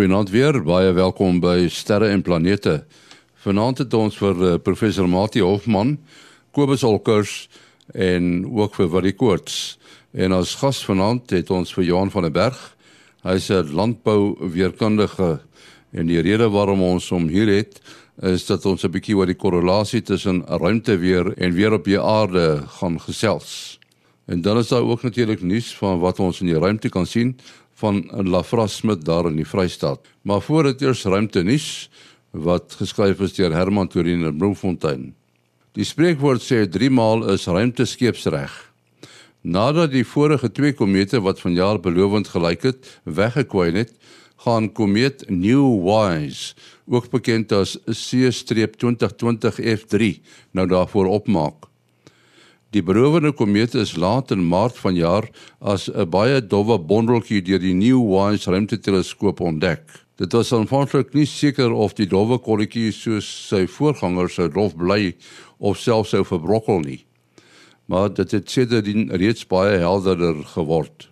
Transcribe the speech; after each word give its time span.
Goeienaand 0.00 0.30
weer, 0.32 0.56
baie 0.64 0.94
welkom 0.96 1.42
by 1.44 1.66
Sterre 1.68 2.06
en 2.08 2.22
Planete. 2.24 2.86
Vanaand 3.44 3.82
het 3.82 3.92
ons 3.92 4.14
vir 4.16 4.38
uh, 4.40 4.52
professor 4.64 5.04
Mati 5.04 5.42
Hofman, 5.44 5.90
Kobus 6.56 6.80
Olkers 6.88 7.34
en 7.92 8.46
ook 8.48 8.78
vir 8.78 8.88
Willie 8.94 9.12
Koorts. 9.12 9.58
En 10.16 10.32
as 10.32 10.54
gas 10.62 10.80
vanaand 10.88 11.34
het 11.36 11.52
ons 11.52 11.74
vir 11.76 11.84
Johan 11.90 12.08
van 12.14 12.24
der 12.24 12.32
Berg. 12.32 12.62
Hy's 13.28 13.50
'n 13.52 13.76
landbouweerkundige 13.76 15.42
en 15.92 16.06
die 16.06 16.24
rede 16.24 16.48
waarom 16.48 16.80
ons 16.80 17.10
hom 17.12 17.28
hier 17.28 17.52
het 17.52 17.76
is 18.22 18.46
dat 18.46 18.64
ons 18.64 18.82
'n 18.84 18.90
bietjie 18.96 19.16
oor 19.16 19.28
die 19.28 19.36
korrelasie 19.36 20.00
tussen 20.00 20.40
ruimteweer 20.48 21.36
en 21.36 21.52
weer 21.52 21.76
op 21.76 21.84
die 21.84 22.00
aarde 22.00 22.64
gaan 22.80 22.96
gesels. 23.00 23.78
En 24.24 24.40
dan 24.40 24.58
is 24.58 24.68
daar 24.68 24.82
ook 24.82 25.02
natuurlik 25.02 25.42
nuus 25.42 25.76
van 25.76 25.98
wat 25.98 26.20
ons 26.20 26.40
in 26.40 26.46
die 26.46 26.58
ruimte 26.58 26.88
kan 26.88 27.06
sien 27.06 27.36
van 27.80 28.02
Lafras 28.28 28.76
Smit 28.80 29.04
daar 29.04 29.30
in 29.30 29.38
die 29.40 29.48
Vrystaat. 29.48 30.04
Maar 30.22 30.42
voor 30.44 30.70
dit 30.70 30.82
eers 30.82 31.04
ruimte 31.04 31.42
nuus 31.42 31.88
wat 32.30 32.76
geskryf 32.78 33.20
is 33.24 33.34
deur 33.38 33.54
Herman 33.56 33.88
Torin 33.88 34.24
in 34.24 34.36
Bloemfontein. 34.36 35.10
Die 35.78 35.86
spreekwoord 35.86 36.42
sê 36.44 36.64
3 36.66 36.90
maal 36.90 37.24
is 37.32 37.46
ruimte 37.46 37.86
skeepsreg. 37.86 38.52
Nadat 39.40 39.94
die 39.94 40.04
vorige 40.04 40.50
twee 40.52 40.74
komete 40.76 41.22
wat 41.24 41.40
vanjaar 41.40 41.80
belovend 41.80 42.28
gelyk 42.28 42.66
het, 42.68 42.90
weggekwyn 43.08 43.78
het, 43.80 43.94
gaan 44.44 44.68
komeet 44.72 45.24
New 45.28 45.80
Wise, 45.84 46.54
ook 46.88 47.10
bekend 47.12 47.52
as 47.52 47.76
C-2020 47.86 49.60
F3, 49.76 50.12
nou 50.56 50.66
daarvoor 50.68 51.08
opmaak. 51.20 51.69
Die 52.70 52.82
berowende 52.86 53.32
komeet 53.34 53.72
is 53.74 53.96
laat 53.98 54.30
in 54.30 54.44
Maart 54.46 54.76
vanjaar 54.78 55.26
as 55.58 55.88
'n 55.90 56.06
baie 56.06 56.38
dowwe 56.38 56.78
bondeltjie 56.78 57.42
deur 57.42 57.58
die 57.58 57.74
New 57.74 57.98
Wise 57.98 58.50
ruimteteleskoop 58.50 59.40
ontdek. 59.40 59.82
Dit 60.16 60.32
was 60.32 60.52
aanvanklik 60.52 61.12
nie 61.14 61.26
seker 61.26 61.72
of 61.72 61.94
die 61.94 62.06
dowwe 62.06 62.38
kolletjie 62.38 62.92
soos 62.92 63.26
sy 63.48 63.66
voorgangers 63.66 64.34
sou 64.34 64.48
dof 64.48 64.76
bly 64.76 65.16
of 65.58 65.78
selfs 65.78 66.10
sou 66.10 66.22
verbrokkel 66.24 66.80
nie. 66.80 67.04
Maar 67.86 68.14
dit 68.14 68.30
het 68.30 68.50
sedertdien 68.50 69.10
reeds 69.10 69.46
baie 69.46 69.78
helderder 69.78 70.44
geword. 70.54 71.08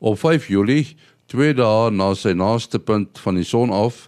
Op 0.00 0.18
5 0.18 0.48
Julie, 0.48 0.96
twee 1.28 1.54
dae 1.54 1.90
na 1.90 2.14
sy 2.14 2.32
naaste 2.32 2.78
punt 2.78 3.18
van 3.18 3.34
die 3.34 3.44
son 3.44 3.70
af, 3.70 4.07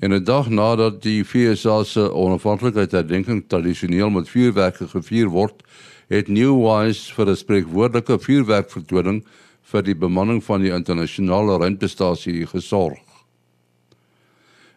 en 0.00 0.12
'n 0.12 0.24
dag 0.24 0.48
nadat 0.48 1.02
die 1.02 1.24
FSA 1.24 1.84
se 1.84 2.12
onafhanklikheidsherdenking 2.12 3.44
tradisioneel 3.46 4.10
met 4.10 4.28
vuurwerke 4.28 4.88
gevier 4.88 5.28
word, 5.28 5.62
het 6.08 6.28
New 6.28 6.54
Wise 6.62 7.14
vir 7.14 7.26
'n 7.26 7.36
spreekwoordelike 7.36 8.18
vuurwerkvertoning 8.18 9.24
vir 9.62 9.82
die 9.82 9.94
bemanning 9.94 10.44
van 10.44 10.60
die 10.60 10.72
internasionale 10.72 11.58
ruimtestasie 11.58 12.46
gesorg. 12.46 12.98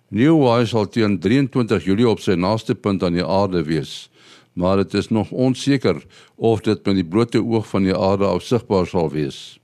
New 0.09 0.41
Wise 0.41 0.67
sal 0.67 0.89
teen 0.89 1.19
23 1.19 1.85
Julie 1.85 2.09
op 2.09 2.19
sy 2.19 2.33
naaste 2.35 2.75
punt 2.75 3.03
aan 3.03 3.13
die 3.13 3.25
aarde 3.25 3.63
wees, 3.63 4.09
maar 4.53 4.77
dit 4.77 4.93
is 4.93 5.09
nog 5.09 5.31
onseker 5.31 6.03
of 6.35 6.61
dit 6.61 6.85
met 6.85 6.95
die 6.95 7.05
blote 7.05 7.43
oog 7.43 7.67
van 7.67 7.83
die 7.83 7.95
aarde 7.97 8.25
afsigbaar 8.25 8.87
sal 8.87 9.09
wees. 9.09 9.59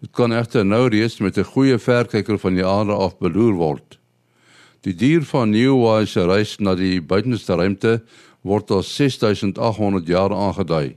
Dit 0.00 0.10
kan 0.10 0.32
egter 0.32 0.64
nou 0.64 0.88
reeds 0.88 1.18
met 1.18 1.38
'n 1.38 1.44
goeie 1.44 1.78
verkyker 1.78 2.38
van 2.38 2.54
die 2.54 2.66
aarde 2.66 2.92
af 2.92 3.18
beloer 3.18 3.54
word. 3.54 3.97
Die 4.86 4.94
dier 4.94 5.24
van 5.26 5.50
New 5.50 5.80
Wise 5.82 6.22
reis 6.28 6.56
na 6.62 6.76
die 6.78 7.00
buitenste 7.02 7.56
ruimte 7.58 7.98
word 8.46 8.70
as 8.70 8.90
6800 8.94 10.06
jaar 10.06 10.30
aangedui 10.30 10.94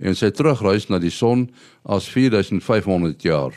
en 0.00 0.16
sy 0.16 0.32
terugreis 0.34 0.88
na 0.90 0.98
die 0.98 1.12
son 1.14 1.46
as 1.84 2.08
4500 2.10 3.22
jaar. 3.22 3.54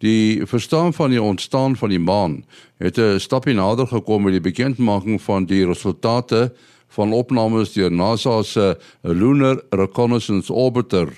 Die 0.00 0.40
verstaan 0.48 0.94
van 0.96 1.12
die 1.12 1.22
ontstaan 1.22 1.76
van 1.76 1.92
die 1.92 2.00
maan 2.00 2.44
het 2.80 2.98
'n 2.98 3.20
stapie 3.20 3.54
nader 3.54 3.86
gekom 3.86 4.22
met 4.22 4.32
die 4.32 4.48
bekendmaking 4.50 5.20
van 5.22 5.44
die 5.44 5.66
resultate 5.66 6.52
van 6.88 7.12
opnames 7.12 7.72
deur 7.72 7.92
NASA 7.92 8.42
se 8.42 8.78
Lunar 9.02 9.62
Reconnaissance 9.70 10.52
Orbiter 10.52 11.08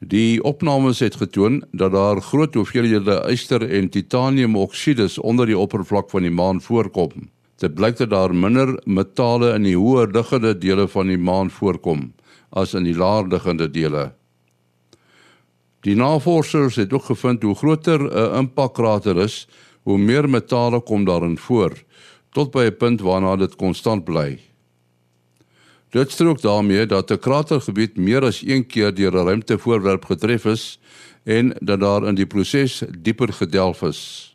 Die 0.00 0.40
opnames 0.42 0.98
het 1.04 1.18
getoon 1.20 1.58
dat 1.76 1.92
daar 1.92 2.20
groot 2.24 2.54
hoeveelhede 2.54 3.18
yster 3.28 3.60
en 3.68 3.90
titaniumoksides 3.92 5.18
onder 5.18 5.46
die 5.46 5.58
oppervlak 5.58 6.08
van 6.10 6.24
die 6.24 6.32
maan 6.32 6.60
voorkom. 6.60 7.28
Dit 7.60 7.74
blyk 7.74 7.98
dat 7.98 8.10
daar 8.10 8.32
minder 8.34 8.80
metale 8.84 9.52
in 9.58 9.68
die 9.68 9.76
hoër 9.76 10.08
liggende 10.08 10.54
dele 10.58 10.88
van 10.88 11.12
die 11.12 11.18
maan 11.18 11.50
voorkom 11.50 12.14
as 12.48 12.72
in 12.74 12.88
die 12.88 12.96
laer 12.96 13.28
liggende 13.28 13.68
dele. 13.70 14.14
Die 15.84 15.96
navorsers 15.96 16.80
het 16.80 16.92
ook 16.92 17.04
gevind 17.04 17.42
hoe 17.42 17.54
groter 17.54 18.00
'n 18.00 18.38
impakkrater 18.38 19.16
is, 19.16 19.48
hoe 19.82 19.98
meer 19.98 20.28
metale 20.28 20.80
kom 20.80 21.04
daarin 21.04 21.38
voor 21.38 21.76
tot 22.32 22.50
by 22.50 22.70
'n 22.70 22.76
punt 22.76 23.00
waarna 23.00 23.36
dit 23.36 23.56
konstant 23.56 24.04
bly. 24.04 24.49
Dit 25.90 26.10
strook 26.10 26.40
daarmee 26.40 26.86
dat 26.86 27.10
'n 27.10 27.18
kratergebied 27.18 27.96
meer 27.96 28.22
as 28.22 28.42
een 28.46 28.66
keer 28.66 28.94
deur 28.94 29.12
'n 29.12 29.24
ruimtevoorwerp 29.24 30.04
getref 30.04 30.44
is 30.44 30.80
en 31.24 31.56
dat 31.60 31.80
daar 31.80 32.06
in 32.06 32.14
die 32.14 32.26
proses 32.26 32.82
dieper 32.98 33.32
gedelf 33.32 33.82
is. 33.82 34.30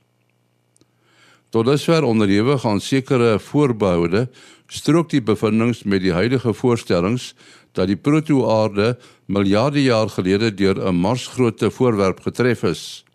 Tot 1.50 1.66
dusver 1.66 2.04
onderhewig 2.04 2.66
aan 2.66 2.82
sekere 2.82 3.40
voorbehoude, 3.40 4.30
strook 4.68 5.10
die 5.10 5.22
bevindinge 5.22 5.76
met 5.84 6.02
die 6.02 6.12
huidige 6.12 6.54
voorstellings 6.54 7.36
dat 7.72 7.88
die 7.88 7.96
protoaarde 7.96 8.98
miljarde 9.26 9.84
jaar 9.84 10.10
gelede 10.10 10.54
deur 10.54 10.88
'n 10.88 10.96
Marsgrootte 10.96 11.72
voorwerp 11.72 12.20
getref 12.20 12.64
is 12.64 13.06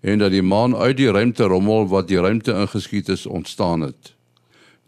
en 0.00 0.18
dat 0.18 0.30
die 0.30 0.42
maan 0.42 0.76
uit 0.76 0.96
die 0.96 1.10
ruimte 1.10 1.44
rommel 1.44 1.88
wat 1.88 2.08
die 2.08 2.20
ruimte 2.20 2.52
ingeskiet 2.52 3.08
is 3.08 3.26
ontstaan 3.26 3.80
het. 3.80 4.15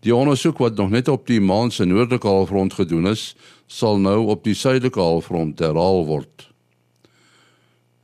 Die 0.07 0.15
ondersoek 0.15 0.59
wat 0.63 0.77
nog 0.79 0.93
net 0.95 1.09
op 1.09 1.27
die 1.27 1.41
maan 1.41 1.73
se 1.75 1.85
noordelike 1.85 2.27
halfrond 2.27 2.77
gedoen 2.79 3.11
is, 3.11 3.33
sal 3.67 3.99
nou 3.99 4.29
op 4.31 4.45
die 4.47 4.55
suidelike 4.55 5.01
halfrond 5.01 5.59
herhaal 5.59 6.05
word. 6.07 6.47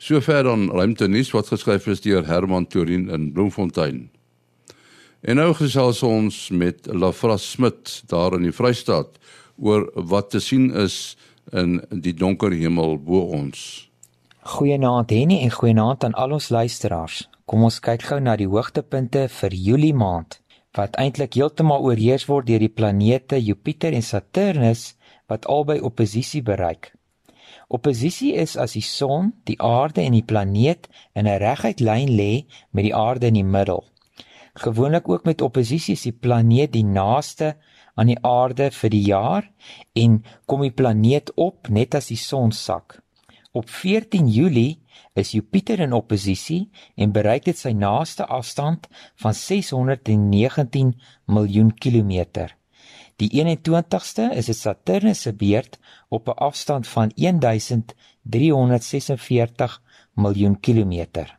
Sover 0.03 0.43
dan 0.45 0.67
ruimtenis 0.75 1.31
wat 1.33 1.53
geskryf 1.55 1.87
is 1.87 2.03
deur 2.05 2.27
Herman 2.27 2.67
Torin 2.67 3.07
in 3.09 3.31
Bloemfontein. 3.33 4.09
En 5.25 5.39
nou 5.41 5.55
gesels 5.57 6.03
ons 6.05 6.51
met 6.51 6.91
Lafras 6.93 7.47
Smit 7.55 8.03
daar 8.11 8.35
in 8.37 8.45
die 8.45 8.53
Vrystaat 8.53 9.17
oor 9.57 9.87
wat 9.95 10.35
te 10.35 10.43
sien 10.43 10.73
is 10.75 11.17
in 11.53 11.79
die 11.89 12.13
donker 12.13 12.53
hemel 12.53 12.99
bo 12.99 13.23
ons. 13.39 13.87
Goeienaand 14.45 15.15
Henny 15.15 15.41
en 15.47 15.55
goeienaand 15.55 16.05
aan 16.05 16.19
al 16.21 16.37
ons 16.37 16.51
luisteraars. 16.53 17.29
Kom 17.49 17.65
ons 17.65 17.79
kyk 17.81 18.03
gou 18.11 18.19
na 18.21 18.35
die 18.37 18.49
hoogtepunte 18.51 19.29
vir 19.33 19.57
Julie 19.57 19.95
maand 19.97 20.43
wat 20.75 20.97
eintlik 20.99 21.37
heeltemal 21.39 21.87
oorheers 21.87 22.27
word 22.27 22.49
deur 22.51 22.63
die 22.63 22.73
planete 22.73 23.39
Jupiter 23.39 23.95
en 23.95 24.03
Saturnus 24.03 24.95
wat 25.31 25.47
albei 25.47 25.81
oppositie 25.81 26.43
bereik. 26.43 26.93
Oppositie 27.69 28.35
is 28.35 28.57
as 28.61 28.75
die 28.77 28.85
son, 28.85 29.33
die 29.49 29.57
aarde 29.63 30.03
en 30.03 30.13
die 30.13 30.27
planeet 30.27 30.89
in 31.15 31.27
'n 31.27 31.39
reguit 31.39 31.81
lyn 31.81 32.11
lê 32.11 32.45
met 32.73 32.85
die 32.85 32.95
aarde 32.95 33.27
in 33.27 33.35
die 33.35 33.51
middel. 33.57 33.85
Gewoonlik 34.55 35.09
ook 35.09 35.25
met 35.25 35.43
oppositie 35.43 35.95
is 35.95 36.03
die 36.03 36.13
planeet 36.13 36.73
die 36.73 36.85
naaste 36.85 37.57
aan 37.95 38.07
die 38.07 38.19
aarde 38.23 38.71
vir 38.71 38.91
die 38.91 39.03
jaar 39.07 39.51
en 39.95 40.23
kom 40.47 40.63
die 40.63 40.75
planeet 40.75 41.33
op 41.35 41.69
net 41.69 41.95
as 41.95 42.07
die 42.07 42.17
son 42.17 42.53
sak. 42.53 43.03
Op 43.53 43.71
14 43.71 44.29
Julie 44.29 44.84
is 45.15 45.31
Jupiter 45.31 45.81
in 45.81 45.93
oppositie 45.93 46.71
en 46.97 47.13
bereik 47.13 47.45
dit 47.45 47.59
sy 47.59 47.73
naaste 47.73 48.27
afstand 48.27 48.89
van 49.23 49.35
619 49.35 50.95
miljoen 51.27 51.75
kilometer. 51.75 52.57
Die 53.17 53.31
21ste 53.31 54.35
is 54.35 54.47
dit 54.51 54.57
Saturnus 54.59 55.21
se 55.23 55.33
beurt 55.33 55.79
op 56.09 56.29
'n 56.29 56.39
afstand 56.49 56.89
van 56.89 57.11
1346 57.15 59.83
miljoen 60.15 60.61
kilometer. 60.61 61.39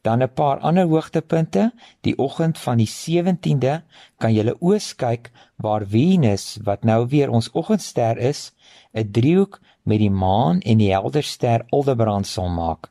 Dan 0.00 0.22
'n 0.22 0.32
paar 0.32 0.58
ander 0.58 0.86
hoogtepunte. 0.86 1.72
Die 2.00 2.18
oggend 2.18 2.58
van 2.58 2.76
die 2.76 2.88
17de 2.88 3.82
kan 4.16 4.34
jy 4.34 4.54
oos 4.58 4.94
kyk 4.94 5.30
waar 5.56 5.86
Venus, 5.86 6.58
wat 6.62 6.84
nou 6.84 7.08
weer 7.08 7.30
ons 7.30 7.52
oggendster 7.52 8.16
is, 8.16 8.52
'n 8.92 9.10
driehoek 9.10 9.60
met 9.88 10.02
die 10.02 10.12
maan 10.12 10.60
en 10.60 10.80
die 10.80 10.92
helder 10.92 11.24
ster 11.24 11.64
Aldebaran 11.72 12.26
sal 12.28 12.50
maak. 12.52 12.90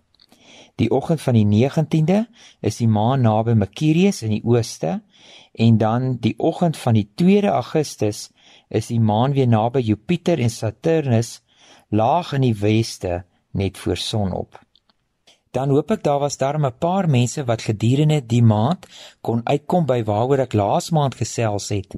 Die 0.77 0.89
oggend 0.93 1.21
van 1.21 1.37
die 1.37 1.45
19de 1.45 2.25
is 2.61 2.77
die 2.81 2.89
maan 2.89 3.23
naby 3.25 3.55
Mercurius 3.57 4.21
in 4.25 4.35
die 4.35 4.43
ooste 4.45 4.99
en 5.53 5.77
dan 5.81 6.17
die 6.21 6.35
oggend 6.37 6.77
van 6.77 6.97
die 6.97 7.07
2de 7.21 7.53
Augustus 7.53 8.27
is 8.69 8.89
die 8.91 9.01
maan 9.01 9.33
weer 9.33 9.49
naby 9.49 9.81
Jupiter 9.81 10.39
en 10.39 10.53
Saturnus 10.53 11.39
laag 11.89 12.33
in 12.37 12.45
die 12.45 12.57
weste 12.61 13.23
net 13.57 13.77
voor 13.77 13.97
sonop 13.97 14.59
dan 15.57 15.73
hoop 15.73 15.91
ek 15.95 16.03
daar 16.05 16.19
was 16.21 16.37
daar 16.37 16.57
'n 16.59 16.77
paar 16.77 17.09
mense 17.09 17.41
wat 17.49 17.67
gedurende 17.69 18.19
die 18.33 18.43
maand 18.43 18.85
kon 19.21 19.41
uitkom 19.43 19.85
by 19.85 20.03
waaroor 20.03 20.39
ek 20.45 20.53
laas 20.53 20.89
maand 20.89 21.15
gesels 21.15 21.69
het. 21.69 21.95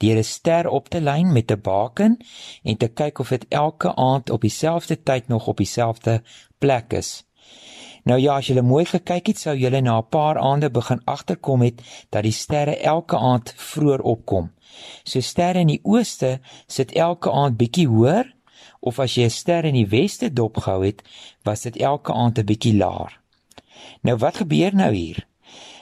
Deur 0.00 0.18
'n 0.18 0.24
ster 0.24 0.68
op 0.68 0.88
te 0.88 1.00
lyn 1.00 1.32
met 1.32 1.50
'n 1.50 1.60
baken 1.60 2.16
en 2.62 2.76
te 2.76 2.88
kyk 2.88 3.18
of 3.18 3.28
dit 3.28 3.46
elke 3.48 3.94
aand 3.94 4.30
op 4.30 4.40
dieselfde 4.40 5.02
tyd 5.02 5.28
nog 5.28 5.46
op 5.46 5.56
dieselfde 5.56 6.22
plek 6.58 6.92
is. 6.92 7.24
Nou 8.04 8.20
ja, 8.20 8.36
as 8.36 8.46
jy 8.46 8.60
mooi 8.60 8.84
gekyk 8.84 9.26
het, 9.26 9.38
sou 9.38 9.56
jy 9.56 9.80
na 9.80 9.98
'n 9.98 10.08
paar 10.08 10.38
aande 10.38 10.70
begin 10.70 11.00
agterkom 11.04 11.60
het 11.62 11.82
dat 12.10 12.22
die 12.22 12.32
sterre 12.32 12.76
elke 12.76 13.16
aand 13.16 13.54
vroeër 13.56 14.00
opkom. 14.00 14.50
So 15.04 15.20
sterre 15.20 15.58
in 15.58 15.66
die 15.66 15.80
ooste 15.82 16.40
sit 16.66 16.92
elke 16.92 17.30
aand 17.30 17.56
bietjie 17.56 17.88
hoër 17.88 18.34
of 18.88 18.98
as 18.98 19.14
jy 19.16 19.24
'n 19.24 19.30
ster 19.30 19.64
in 19.64 19.74
die 19.74 19.88
weste 19.88 20.32
dopgehou 20.32 20.84
het, 20.84 21.02
was 21.42 21.62
dit 21.62 21.76
elke 21.76 22.12
aand 22.12 22.38
'n 22.38 22.44
bietjie 22.44 22.76
laer. 22.76 23.20
Nou 24.02 24.16
wat 24.16 24.36
gebeur 24.36 24.74
nou 24.74 24.92
hier? 24.94 25.26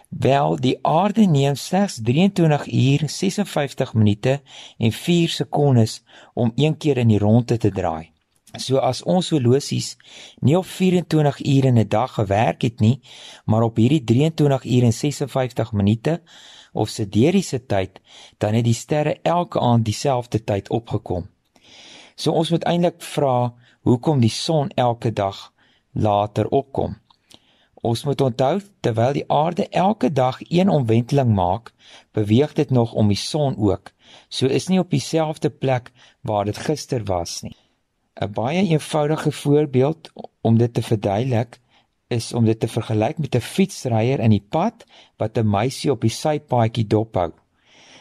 Wel, 0.08 0.56
die 0.60 0.78
aarde 0.82 1.26
neem 1.26 1.54
slegs 1.54 2.00
23 2.02 2.66
uur 2.72 3.08
56 3.08 3.94
minute 3.94 4.40
en 4.78 4.92
4 4.92 5.28
sekondes 5.28 6.02
om 6.34 6.52
een 6.54 6.76
keer 6.76 6.96
in 6.96 7.08
die 7.08 7.18
ronde 7.18 7.56
te 7.56 7.70
draai. 7.70 8.10
So 8.58 8.76
as 8.76 9.02
ons 9.02 9.30
horlosies 9.30 9.96
nie 10.40 10.56
op 10.58 10.66
24 10.66 11.40
ure 11.40 11.66
in 11.66 11.78
'n 11.78 11.88
dag 11.88 12.14
gewerk 12.14 12.62
het 12.62 12.80
nie, 12.80 13.00
maar 13.44 13.62
op 13.62 13.76
hierdie 13.76 14.04
23 14.04 14.64
ure 14.64 14.84
en 14.84 14.92
56 14.92 15.72
minute 15.72 16.22
of 16.72 16.88
sideriese 16.88 17.66
tyd, 17.66 18.00
dan 18.38 18.54
het 18.54 18.64
die 18.64 18.74
sterre 18.74 19.18
elke 19.22 19.60
aand 19.60 19.84
dieselfde 19.84 20.44
tyd 20.44 20.70
opgekom. 20.70 21.28
So 22.16 22.32
ons 22.32 22.50
moet 22.50 22.64
eintlik 22.64 23.02
vra 23.02 23.52
hoekom 23.82 24.20
die 24.20 24.30
son 24.30 24.70
elke 24.76 25.12
dag 25.12 25.52
later 25.92 26.48
opkom. 26.48 26.96
Ons 27.82 28.04
moet 28.06 28.20
onthou 28.20 28.60
terwyl 28.80 29.16
die 29.16 29.26
aarde 29.26 29.66
elke 29.68 30.12
dag 30.12 30.38
een 30.48 30.68
omwenteling 30.70 31.32
maak, 31.34 31.72
beweeg 32.14 32.52
dit 32.54 32.70
nog 32.70 32.92
om 32.92 33.08
die 33.10 33.18
son 33.18 33.56
ook. 33.58 33.90
So 34.28 34.46
is 34.46 34.68
nie 34.68 34.78
op 34.78 34.90
dieselfde 34.90 35.50
plek 35.50 35.90
waar 36.20 36.44
dit 36.44 36.58
gister 36.58 37.04
was 37.04 37.42
nie. 37.42 37.56
'n 38.20 38.32
Baie 38.32 38.62
eenvoudige 38.62 39.32
voorbeeld 39.32 40.12
om 40.40 40.58
dit 40.58 40.74
te 40.74 40.82
verduidelik 40.82 41.58
is 42.08 42.32
om 42.32 42.44
dit 42.44 42.60
te 42.60 42.68
vergelyk 42.68 43.18
met 43.18 43.34
'n 43.34 43.40
fietsryer 43.40 44.20
in 44.20 44.30
die 44.30 44.46
pad 44.48 44.84
wat 45.16 45.38
'n 45.38 45.50
meisie 45.50 45.90
op 45.90 46.00
die 46.00 46.10
sypaadjie 46.10 46.86
dophou. 46.86 47.32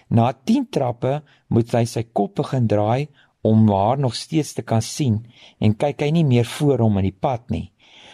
Na 0.07 0.33
10 0.33 0.69
trappe 0.69 1.23
moet 1.47 1.71
hy 1.71 1.85
sy 1.85 2.03
kop 2.03 2.35
begin 2.35 2.67
draai 2.67 3.07
om 3.41 3.69
haar 3.69 3.99
nog 3.99 4.15
steeds 4.15 4.53
te 4.53 4.61
kan 4.61 4.81
sien 4.81 5.25
en 5.59 5.75
kyk 5.75 6.01
hy 6.01 6.11
nie 6.11 6.25
meer 6.25 6.45
voor 6.45 6.79
hom 6.79 6.97
in 6.97 7.09
die 7.09 7.19
pad 7.19 7.49
nie 7.49 7.71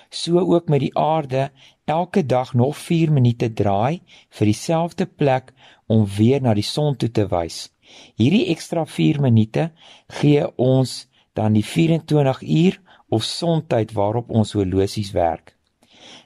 so 0.09 0.39
ook 0.39 0.68
met 0.68 0.79
die 0.79 0.97
aarde 0.97 1.51
elke 1.85 2.25
dag 2.25 2.53
nog 2.53 2.77
4 2.77 3.12
minute 3.12 3.53
draai 3.53 4.01
vir 4.29 4.45
dieselfde 4.45 5.06
plek 5.06 5.53
om 5.85 6.06
weer 6.18 6.41
na 6.41 6.53
die 6.53 6.63
son 6.63 6.95
toe 6.95 7.12
te 7.12 7.27
wys. 7.31 7.69
Hierdie 8.15 8.47
ekstra 8.51 8.85
4 8.85 9.21
minute 9.21 9.71
gee 10.19 10.47
ons 10.56 11.07
dan 11.33 11.53
die 11.53 11.65
24 11.65 12.41
uur 12.41 12.81
of 13.09 13.23
sontyd 13.23 13.91
waarop 13.91 14.30
ons 14.30 14.51
horlosies 14.53 15.12
werk. 15.12 15.56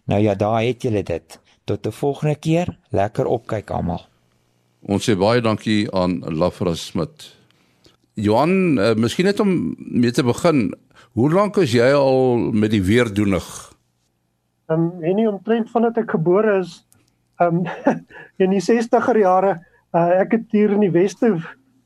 Nou 0.05 0.21
ja, 0.21 0.35
daar 0.35 0.63
het 0.63 0.81
julle 0.81 1.03
dit. 1.03 1.39
Tot 1.65 1.87
'n 1.87 1.91
volgende 1.91 2.35
keer, 2.35 2.77
lekker 2.89 3.25
opkyk 3.25 3.69
almal. 3.69 4.07
Ons 4.81 5.09
sê 5.09 5.15
baie 5.17 5.41
dankie 5.41 5.91
aan 5.93 6.19
Lafra 6.19 6.75
Smit. 6.75 7.40
Johan, 8.19 8.77
uh, 8.77 8.93
miskien 8.99 9.25
net 9.25 9.39
om 9.39 9.51
mee 9.77 10.11
te 10.11 10.23
begin, 10.23 10.71
hoe 11.15 11.29
lank 11.31 11.57
is 11.63 11.71
jy 11.71 11.87
al 11.95 12.37
met 12.51 12.73
die 12.73 12.83
weerdoenig? 12.83 13.47
Ehm 14.71 14.87
um, 14.87 15.03
en 15.03 15.15
nie 15.15 15.27
omtrent 15.29 15.71
vandat 15.71 15.97
ek 16.03 16.11
gebore 16.17 16.59
is 16.59 16.81
ehm 17.39 17.63
um, 17.63 17.95
in 18.43 18.51
die 18.51 18.63
60er 18.63 19.19
jare 19.19 19.53
uh, 19.95 20.21
ek 20.21 20.35
het 20.37 20.55
hier 20.55 20.75
in 20.75 20.83
die 20.83 20.91
weste 20.91 21.33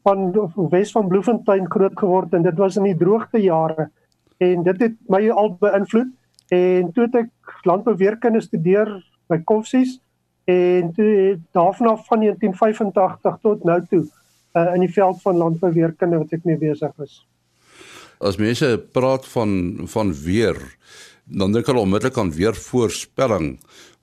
van 0.06 0.27
Wes 0.69 0.92
van 0.94 1.07
Bloemfontein 1.10 1.69
groot 1.69 1.95
geword 1.98 2.33
en 2.33 2.45
dit 2.45 2.57
was 2.57 2.78
in 2.78 2.86
die 2.89 2.98
droogte 2.98 3.42
jare 3.42 3.89
en 4.38 4.66
dit 4.66 4.81
het 4.81 4.98
my 5.10 5.24
al 5.30 5.56
beïnvloed. 5.62 6.12
En 6.54 6.92
toe 6.94 7.06
het 7.07 7.16
ek 7.24 7.62
landbouweerkunde 7.66 8.42
studeer 8.42 8.92
by 9.30 9.39
Koffsies 9.50 9.98
en 10.45 10.92
toe 10.94 11.39
daarna 11.57 11.95
van 12.10 12.21
1985 12.21 13.39
tot 13.42 13.63
nou 13.66 13.80
toe 13.89 14.04
uh, 14.56 14.74
in 14.74 14.86
die 14.86 14.94
veld 14.94 15.22
van 15.22 15.38
landbouweerkunde 15.38 16.18
wat 16.18 16.36
ek 16.36 16.46
mee 16.48 16.57
besig 16.57 16.94
is. 17.04 17.19
As 18.19 18.40
mense 18.40 18.78
praat 18.96 19.28
van 19.28 19.52
van 19.92 20.13
weer 20.13 20.60
dan 21.25 21.52
dink 21.52 21.66
hulle 21.66 21.81
onmiddellik 21.81 22.18
aan 22.18 22.31
weer 22.31 22.56
voorspelling. 22.56 23.57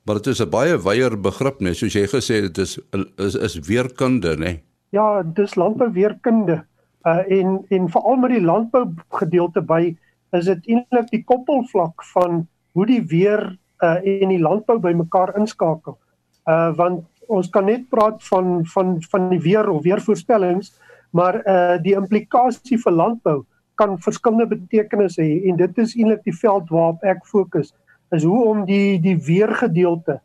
Maar 0.04 0.14
dit 0.14 0.26
is 0.26 0.42
'n 0.42 0.50
baie 0.50 0.76
wyeer 0.78 1.20
begrip 1.20 1.60
net 1.60 1.76
soos 1.76 1.94
jy 1.94 2.06
gesê 2.06 2.42
het 2.42 2.54
dit 2.54 2.58
is 2.58 2.78
is 3.16 3.34
is 3.34 3.58
weerkunde 3.68 4.36
nê. 4.36 4.60
Ja, 4.90 5.22
dis 5.22 5.54
landbouweerkunde. 5.54 6.64
Uh 7.06 7.22
en 7.30 7.64
en 7.68 7.90
veral 7.90 8.16
met 8.16 8.30
die 8.30 8.40
landbou 8.40 8.94
gedeelte 9.08 9.62
by 9.62 9.96
is 10.32 10.44
dit 10.44 10.66
eintlik 10.66 11.10
die 11.10 11.24
koppelvlak 11.24 12.04
van 12.04 12.48
hoe 12.72 12.86
die 12.86 13.02
weer 13.02 13.58
uh 13.82 13.98
en 14.22 14.28
die 14.28 14.42
landbou 14.42 14.78
bymekaar 14.78 15.36
inskakel. 15.38 15.98
Uh 16.46 16.74
want 16.76 17.04
ons 17.38 17.48
kan 17.50 17.64
net 17.68 17.88
praat 17.90 18.20
van 18.30 18.64
van 18.74 18.98
van 19.10 19.28
die 19.32 19.40
weer 19.40 19.70
of 19.70 19.82
weervoorspellings, 19.86 20.72
maar 21.10 21.40
uh 21.42 21.78
die 21.82 21.96
implikasie 21.98 22.78
vir 22.84 22.92
landbou 22.92 23.38
kan 23.80 23.96
verskillende 24.04 24.46
betekenisse 24.52 25.22
hê 25.22 25.48
en 25.48 25.56
dit 25.56 25.78
is 25.84 25.96
eintlik 25.96 26.22
die 26.28 26.36
veld 26.36 26.68
waarop 26.70 27.02
ek 27.08 27.24
fokus 27.28 27.72
is 28.12 28.26
hoe 28.28 28.44
om 28.50 28.66
die 28.68 29.00
die 29.00 29.16
weergedeelte 29.16 30.20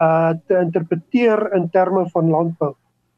uh 0.00 0.32
te 0.48 0.58
interpreteer 0.60 1.48
in 1.56 1.70
terme 1.72 2.06
van 2.12 2.32
landbou. 2.32 2.74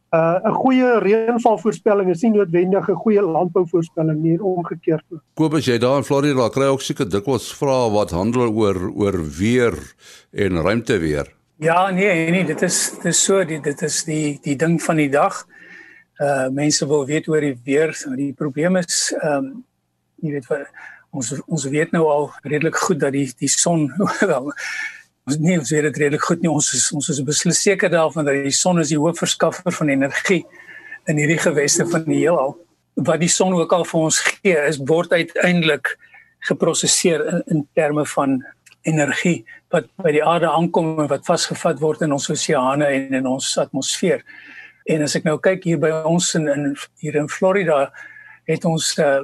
Uh 0.09 0.41
'n 0.45 0.55
goeie 0.63 0.99
reënvalvoorspelling 1.05 2.11
is 2.11 2.23
nie 2.23 2.31
noodwendig 2.31 2.89
'n 2.89 3.03
goeie 3.05 3.23
landbouvoorspelling 3.23 4.23
nie, 4.23 4.43
omgekeerd. 4.43 5.05
Kobus, 5.35 5.67
jy 5.67 5.79
daar 5.79 5.99
in 5.99 6.05
Florida 6.05 6.49
kry 6.49 6.65
ook 6.73 6.81
seker 6.81 7.09
dikwels 7.09 7.53
vrae 7.53 7.91
wat 7.93 8.11
handel 8.11 8.49
oor 8.49 8.91
oor 8.95 9.19
weer 9.39 9.75
en 10.33 10.63
ruimteweer. 10.63 11.38
Ja, 11.59 11.91
nee, 11.91 12.31
nee, 12.31 12.45
dit 12.45 12.63
is 12.63 12.91
dit 12.91 13.05
is 13.11 13.25
so, 13.25 13.45
dit, 13.45 13.63
dit 13.65 13.81
is 13.83 14.03
die 14.07 14.39
die 14.43 14.57
ding 14.57 14.77
van 14.83 14.97
die 14.97 15.11
dag. 15.11 15.41
Uh 16.23 16.47
mense 16.55 16.87
wil 16.87 17.07
weet 17.07 17.27
oor 17.29 17.43
die 17.43 17.57
weer. 17.65 17.95
Die 18.15 18.33
probleem 18.33 18.79
is 18.79 19.09
ehm 19.19 19.35
um, 19.35 19.49
jy 20.23 20.37
weet 20.37 20.47
wat 20.51 20.71
ons 21.15 21.33
ons 21.47 21.65
weet 21.73 21.93
nou 21.95 22.05
al 22.11 22.29
redelik 22.43 22.77
goed 22.77 23.01
dat 23.01 23.15
die 23.17 23.27
die 23.39 23.51
son 23.51 23.89
wel 24.33 24.51
ons 25.29 25.39
nie 25.43 25.59
ons 25.59 25.71
weet 25.75 25.89
dit 25.89 26.01
redelik 26.05 26.27
goed 26.29 26.43
nie 26.45 26.51
ons 26.53 26.73
is 26.77 26.89
ons 26.97 27.11
is 27.15 27.23
beslis 27.27 27.63
seker 27.65 27.93
daarvan 27.93 28.29
dat 28.29 28.43
die 28.47 28.55
son 28.55 28.83
is 28.83 28.93
die 28.93 29.01
hoofverskaffer 29.01 29.75
van 29.81 29.93
energie 29.95 30.43
in 31.09 31.21
hierdie 31.21 31.41
geweste 31.41 31.87
van 31.89 32.05
die 32.09 32.21
heelal 32.23 32.57
wat 33.09 33.23
die 33.23 33.31
son 33.33 33.57
ook 33.57 33.73
al 33.73 33.87
vir 33.89 34.07
ons 34.11 34.21
gee 34.27 34.57
is 34.69 34.81
word 34.91 35.15
uiteindelik 35.15 35.95
geprosesseer 36.51 37.25
in, 37.33 37.43
in 37.55 37.67
terme 37.75 38.05
van 38.15 38.39
energie 38.89 39.43
wat 39.73 39.89
by 40.03 40.13
die 40.17 40.25
aarde 40.25 40.51
aankom 40.51 40.97
en 41.05 41.11
wat 41.11 41.27
vasgevat 41.29 41.81
word 41.83 42.07
in 42.07 42.15
ons 42.17 42.31
oseane 42.33 42.89
en 42.89 43.19
in 43.21 43.27
ons 43.29 43.51
atmosfeer. 43.61 44.25
En 44.89 45.05
as 45.05 45.17
ek 45.19 45.27
nou 45.29 45.37
kyk 45.45 45.67
hier 45.69 45.81
by 45.81 45.91
ons 46.09 46.33
in, 46.39 46.49
in 46.49 46.71
hier 47.03 47.19
in 47.21 47.29
Florida 47.29 47.89
het 48.49 48.65
ons 48.65 48.95
uh, 48.99 49.21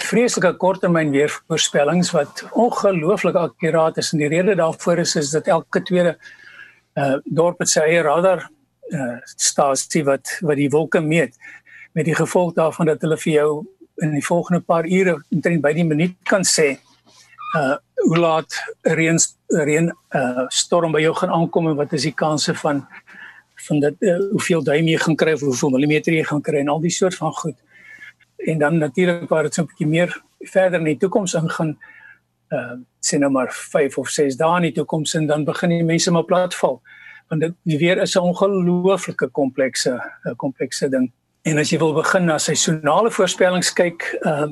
vreeslike 0.00 0.54
korttermyn 0.58 1.12
weervoorspellings 1.12 2.12
wat 2.14 2.44
ongelooflik 2.52 3.36
akkuraat 3.36 3.98
is 4.00 4.12
en 4.12 4.22
die 4.22 4.30
rede 4.32 4.56
daarvoor 4.58 5.02
is 5.02 5.14
is 5.20 5.30
dat 5.34 5.50
elke 5.50 5.82
tweede 5.82 6.16
uh 6.94 7.16
dorp 7.24 7.58
het 7.58 7.68
sy 7.68 7.82
eie 7.88 8.02
radar 8.02 8.46
uh 8.94 9.16
stasie 9.36 10.04
wat 10.06 10.38
wat 10.40 10.56
die 10.56 10.70
wolke 10.70 11.00
meet 11.00 11.36
met 11.92 12.06
die 12.06 12.14
gevolg 12.14 12.54
daarvan 12.54 12.86
dat 12.86 13.02
hulle 13.02 13.18
vir 13.18 13.32
jou 13.32 13.50
in 14.02 14.14
die 14.14 14.24
volgende 14.24 14.60
paar 14.60 14.86
ure 14.86 15.18
omtrent 15.30 15.62
by 15.62 15.72
die 15.72 15.86
minuut 15.86 16.16
kan 16.30 16.46
sê 16.46 16.76
uh 17.58 17.76
hoe 17.94 18.18
laat 18.18 18.54
reën 18.82 19.18
reën 19.46 19.92
uh 20.10 20.44
storm 20.48 20.92
by 20.92 21.00
jou 21.00 21.14
gaan 21.14 21.30
aankom 21.30 21.68
en 21.68 21.76
wat 21.76 21.92
is 21.92 22.02
die 22.02 22.14
kanse 22.14 22.54
van 22.54 22.86
van 23.66 23.80
dit 23.80 24.02
uh, 24.02 24.16
hoeveel 24.30 24.62
duim 24.62 24.88
jy 24.88 24.98
gaan 24.98 25.16
kry 25.16 25.32
of 25.32 25.40
hoeveel 25.40 25.70
millimeter 25.70 26.12
jy 26.12 26.24
gaan 26.24 26.42
kry 26.42 26.60
en 26.60 26.68
al 26.68 26.82
die 26.82 26.92
soort 26.92 27.14
van 27.14 27.32
goed. 27.32 27.56
En 28.36 28.58
dan 28.58 28.78
natuurlik 28.78 29.28
waar 29.28 29.42
dit 29.42 29.54
so 29.54 29.62
'n 29.62 29.66
bietjie 29.66 29.86
meer 29.86 30.22
verder 30.40 30.78
in 30.78 30.84
die 30.92 30.96
toekoms 30.96 31.34
ingaan 31.34 31.78
uh 32.50 32.74
sien 33.00 33.20
nou 33.20 33.30
maar 33.32 33.52
5 33.52 33.98
of 33.98 34.08
6 34.08 34.36
dae 34.36 34.56
in 34.56 34.62
die 34.62 34.72
toekoms 34.72 35.14
en 35.14 35.26
dan 35.26 35.44
begin 35.44 35.68
die 35.68 35.84
mense 35.84 36.10
maar 36.10 36.24
platval. 36.24 36.80
Want 37.28 37.40
dit 37.40 37.52
die 37.62 37.78
weer 37.78 37.98
is 37.98 38.14
'n 38.14 38.18
ongelooflike 38.18 39.28
komplekse 39.28 40.00
komplekse 40.36 40.88
ding. 40.88 41.12
En 41.42 41.58
as 41.58 41.70
jy 41.70 41.78
wil 41.78 41.94
begin 41.94 42.24
na 42.24 42.38
seisonale 42.38 43.10
voorspellings 43.10 43.72
kyk 43.72 44.18
uh 44.22 44.48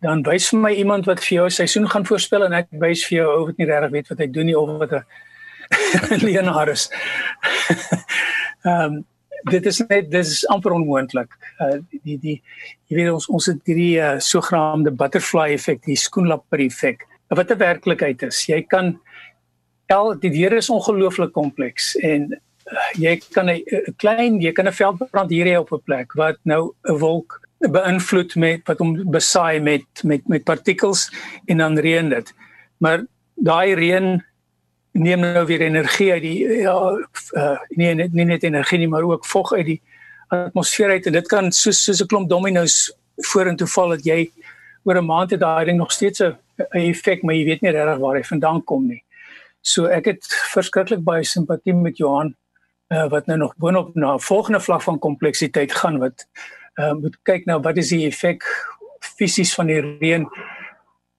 dan 0.00 0.22
wys 0.24 0.48
vir 0.52 0.60
my 0.60 0.72
iemand 0.72 1.06
wat 1.06 1.20
vir 1.20 1.34
jou 1.36 1.46
'n 1.46 1.50
seisoen 1.50 1.88
gaan 1.88 2.06
voorspel 2.06 2.44
en 2.44 2.52
ek 2.52 2.68
wys 2.70 3.04
vir 3.06 3.16
jou 3.18 3.28
ou 3.36 3.46
wat 3.46 3.58
nie 3.58 3.66
regtig 3.66 3.90
weet 3.90 4.08
wat 4.08 4.18
hy 4.18 4.26
doen 4.26 4.46
nie 4.46 4.58
of 4.58 4.78
wat 4.78 4.92
'n 6.10 6.24
Leonardus. 6.24 6.90
Ehm 8.64 8.84
um, 8.84 9.04
dit 9.48 9.66
is 9.66 9.78
net 9.88 10.10
dis 10.10 10.30
is 10.30 10.46
amper 10.46 10.72
onmoontlik. 10.72 11.36
Uh 11.60 11.78
die 12.04 12.18
die 12.18 12.42
jy 12.88 12.96
weet 12.96 13.12
ons 13.12 13.28
ons 13.28 13.46
het 13.46 13.60
hierdie 13.64 14.00
uh, 14.00 14.18
sogenaamde 14.18 14.90
butterfly 14.90 15.52
effek, 15.54 15.84
die 15.84 15.96
skoenlapper 15.96 16.60
effek. 16.60 17.06
Wat 17.28 17.50
'n 17.50 17.58
werklikheid 17.58 18.22
is. 18.22 18.46
Jy 18.46 18.62
kan 18.62 18.98
el 19.86 20.18
die 20.18 20.30
weer 20.30 20.52
is 20.52 20.70
ongelooflik 20.70 21.32
kompleks 21.32 21.96
en 21.96 22.32
uh, 22.32 22.90
jy 22.94 23.20
kan 23.32 23.50
'n 23.50 23.62
klein 23.96 24.40
jy 24.40 24.52
kan 24.52 24.66
'n 24.66 24.72
veldbrand 24.72 25.30
hier 25.30 25.46
hê 25.46 25.56
op 25.58 25.72
'n 25.72 25.84
plek 25.84 26.12
wat 26.14 26.38
nou 26.44 26.72
'n 26.84 26.98
wolk 26.98 27.40
beïnvloed 27.68 28.34
met 28.34 28.64
wat 28.64 28.78
hom 28.78 28.94
besaai 29.10 29.60
met 29.60 30.02
met 30.02 30.28
met 30.28 30.44
partikels 30.44 31.10
en 31.46 31.58
dan 31.58 31.78
reën 31.78 32.08
dit. 32.08 32.34
Maar 32.78 33.04
daai 33.34 33.74
reën 33.74 34.22
neem 34.92 35.20
nou 35.20 35.46
weer 35.46 35.60
energie 35.60 36.12
uit 36.12 36.22
die 36.22 36.38
ja 36.64 36.76
uh, 37.36 37.58
nie 37.68 37.94
net 37.94 38.12
nie 38.12 38.24
net 38.24 38.42
energie 38.42 38.78
nie 38.78 38.88
maar 38.88 39.04
ook 39.06 39.26
vog 39.26 39.52
uit 39.52 39.66
die 39.66 39.80
atmosfeer 40.28 40.90
uit 40.90 41.06
en 41.06 41.12
dit 41.12 41.28
kan 41.28 41.52
soos 41.52 41.84
soos 41.84 42.02
'n 42.02 42.06
klomp 42.06 42.28
dominos 42.28 42.92
vorentoe 43.30 43.66
val 43.66 43.88
dat 43.88 44.04
jy 44.04 44.30
oor 44.84 44.96
'n 44.96 45.06
maand 45.06 45.30
het 45.30 45.40
daai 45.40 45.64
ding 45.64 45.78
nog 45.78 45.92
steeds 45.92 46.20
'n 46.20 46.36
effek 46.70 47.22
maar 47.22 47.34
jy 47.34 47.44
weet 47.44 47.60
nie 47.60 47.70
regtig 47.70 47.98
waar 47.98 48.16
hy 48.16 48.22
vandaan 48.22 48.64
kom 48.64 48.86
nie. 48.86 49.04
So 49.62 49.86
ek 49.86 50.04
het 50.04 50.24
verskriklik 50.52 51.04
baie 51.04 51.24
simpatie 51.24 51.74
met 51.74 51.96
Johan 51.96 52.34
uh, 52.88 53.08
wat 53.08 53.26
nou 53.26 53.38
nog 53.38 53.54
boonop 53.56 53.94
na 53.94 54.14
'n 54.14 54.20
volgende 54.20 54.60
vlak 54.60 54.82
van 54.82 54.98
kompleksiteit 54.98 55.72
gaan 55.72 55.98
wat 55.98 56.26
uh, 56.78 56.92
moet 56.94 57.16
kyk 57.22 57.46
nou 57.46 57.60
wat 57.62 57.76
is 57.76 57.90
die 57.94 58.06
effek 58.06 58.44
fisies 59.00 59.54
van 59.54 59.66
die 59.66 59.80
reën 59.80 60.26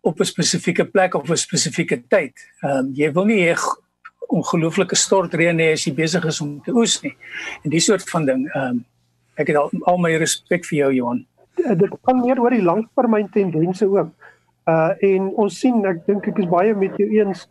op 0.01 0.20
'n 0.20 0.25
spesifieke 0.25 0.86
plek 0.86 1.13
of 1.13 1.29
'n 1.29 1.38
spesifieke 1.38 2.03
tyd. 2.08 2.34
Ehm 2.62 2.77
um, 2.77 2.91
jy 2.93 3.12
wil 3.13 3.25
nie 3.25 3.41
hê 3.46 3.55
ongelooflike 4.31 4.96
stortreën 4.96 5.60
hê 5.60 5.72
as 5.74 5.86
jy 5.86 5.93
besig 5.93 6.25
is 6.25 6.41
om 6.41 6.62
te 6.62 6.72
oes 6.72 7.01
nie. 7.03 7.15
En 7.63 7.70
die 7.70 7.79
soort 7.79 8.10
van 8.10 8.25
ding. 8.25 8.48
Ehm 8.53 8.67
um, 8.67 8.86
ek 9.36 9.48
het 9.48 9.58
al, 9.58 9.72
al 9.86 9.98
my 9.98 10.15
respek 10.17 10.65
vir 10.65 10.77
jou 10.77 10.91
Johan. 10.93 11.25
Eh, 11.55 11.77
dit 11.77 11.89
gaan 12.03 12.22
meer 12.22 12.39
oor 12.39 12.53
die 12.53 12.63
langtermyn 12.63 13.29
tendense 13.29 13.88
ook. 13.88 14.10
Uh 14.70 14.93
en 15.00 15.29
ons 15.41 15.60
sien 15.60 15.86
ek 15.86 16.05
dink 16.05 16.27
ek 16.27 16.38
is 16.38 16.50
baie 16.50 16.74
met 16.75 16.98
jou 16.98 17.10
eens 17.10 17.48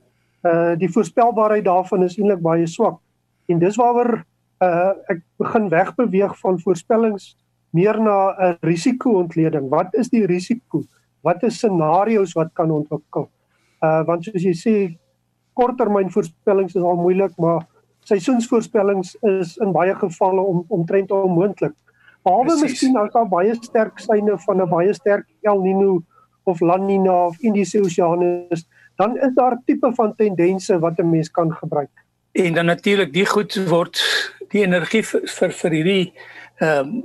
uh 0.47 0.77
die 0.79 0.89
voorspelbaarheid 0.89 1.65
daarvan 1.65 2.05
is 2.07 2.17
eintlik 2.19 2.41
baie 2.41 2.67
swak. 2.67 3.01
En 3.49 3.59
dis 3.59 3.77
waaroor 3.77 4.25
uh 4.63 4.93
ek 5.09 5.23
begin 5.39 5.69
wegbeweeg 5.69 6.39
van 6.39 6.61
voorspellings 6.61 7.37
meer 7.71 8.01
na 8.01 8.35
'n 8.39 8.57
risikoontleding. 8.61 9.69
Wat 9.69 9.95
is 9.95 10.09
die 10.09 10.27
risiko? 10.27 10.83
Wat 11.23 11.43
is 11.43 11.59
scenario's 11.59 12.33
wat 12.33 12.51
kan 12.53 12.71
ontwikkel? 12.71 13.31
Uh 13.83 14.03
want 14.07 14.25
soos 14.25 14.43
jy 14.43 14.55
sê 14.55 14.75
korttermynvoorspellings 15.55 16.75
is 16.75 16.83
al 16.83 16.97
moeilik, 16.97 17.37
maar 17.37 17.67
seisoensvoorspellings 18.09 19.17
is 19.23 19.57
in 19.57 19.73
baie 19.73 19.95
gevalle 19.95 20.41
om 20.41 20.65
omtrent 20.69 21.11
onmoontlik. 21.11 21.75
Behalwe 22.25 22.57
miskien 22.61 22.97
as 23.01 23.13
daar 23.13 23.29
baie 23.29 23.55
sterk 23.55 23.99
syne 23.99 24.39
van 24.47 24.63
'n 24.63 24.69
baie 24.69 24.93
sterk 24.95 25.27
El 25.43 25.61
Niño 25.61 26.03
of 26.45 26.61
La 26.61 26.77
Niña 26.77 27.29
of 27.29 27.37
Indiese 27.41 27.81
Oseanus, 27.81 28.67
dan 28.97 29.17
is 29.17 29.35
daar 29.35 29.57
tipe 29.67 29.93
van 29.95 30.15
tendense 30.17 30.79
wat 30.79 30.99
'n 30.99 31.11
mens 31.11 31.31
kan 31.31 31.53
gebruik. 31.53 31.91
En 32.33 32.55
dan 32.55 32.67
natuurlik 32.67 33.13
die 33.13 33.27
goed 33.27 33.69
word 33.69 34.01
die 34.49 34.63
energie 34.63 35.03
vir 35.03 35.21
vir, 35.27 35.51
vir 35.51 35.71
hierdie 35.71 36.13
ehm 36.59 36.89
um, 36.89 37.03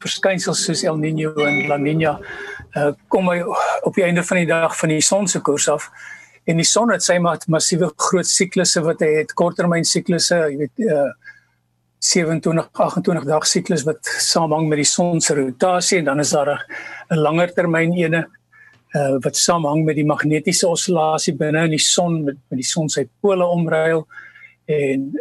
verskynsels 0.00 0.64
soos 0.64 0.84
El 0.84 0.98
Niño 1.00 1.34
en 1.46 1.68
La 1.68 1.78
Niña 1.78 2.16
uh, 2.76 2.92
kom 3.08 3.28
hy 3.28 3.42
op 3.84 3.94
die 3.94 4.06
einde 4.06 4.24
van 4.24 4.42
die 4.42 4.48
dag 4.48 4.76
van 4.76 4.94
die 4.94 5.02
son 5.04 5.28
se 5.28 5.40
koers 5.40 5.68
af. 5.68 5.90
En 6.48 6.56
die 6.56 6.66
son 6.66 6.90
het 6.90 7.04
sy 7.04 7.18
massiewe 7.20 7.90
groot 7.96 8.26
siklusse 8.26 8.82
wat 8.82 9.04
hy 9.04 9.20
het 9.20 9.34
korttermyn 9.36 9.84
siklusse 9.84 10.38
jy 10.48 10.56
weet 10.64 10.86
uh, 10.88 11.10
27 12.00 12.70
28 12.72 13.24
dag 13.28 13.44
siklus 13.46 13.84
wat 13.84 14.00
saamhang 14.24 14.70
met 14.70 14.80
die 14.80 14.88
son 14.88 15.20
se 15.20 15.34
rotasie 15.36 15.98
en 16.00 16.08
dan 16.08 16.20
is 16.20 16.32
daar 16.32 16.64
'n 17.10 17.16
langer 17.16 17.52
termyn 17.52 17.92
ene 17.92 18.24
uh, 18.96 19.16
wat 19.20 19.36
saamhang 19.36 19.84
met 19.84 19.96
die 19.96 20.06
magnetiese 20.06 20.68
oscillasie 20.68 21.36
binne 21.36 21.64
in 21.64 21.76
die 21.76 21.78
son 21.78 22.24
met 22.24 22.36
met 22.48 22.58
die 22.62 22.70
son 22.72 22.88
se 22.88 23.08
pole 23.20 23.44
omruil 23.44 24.06
en 24.66 25.12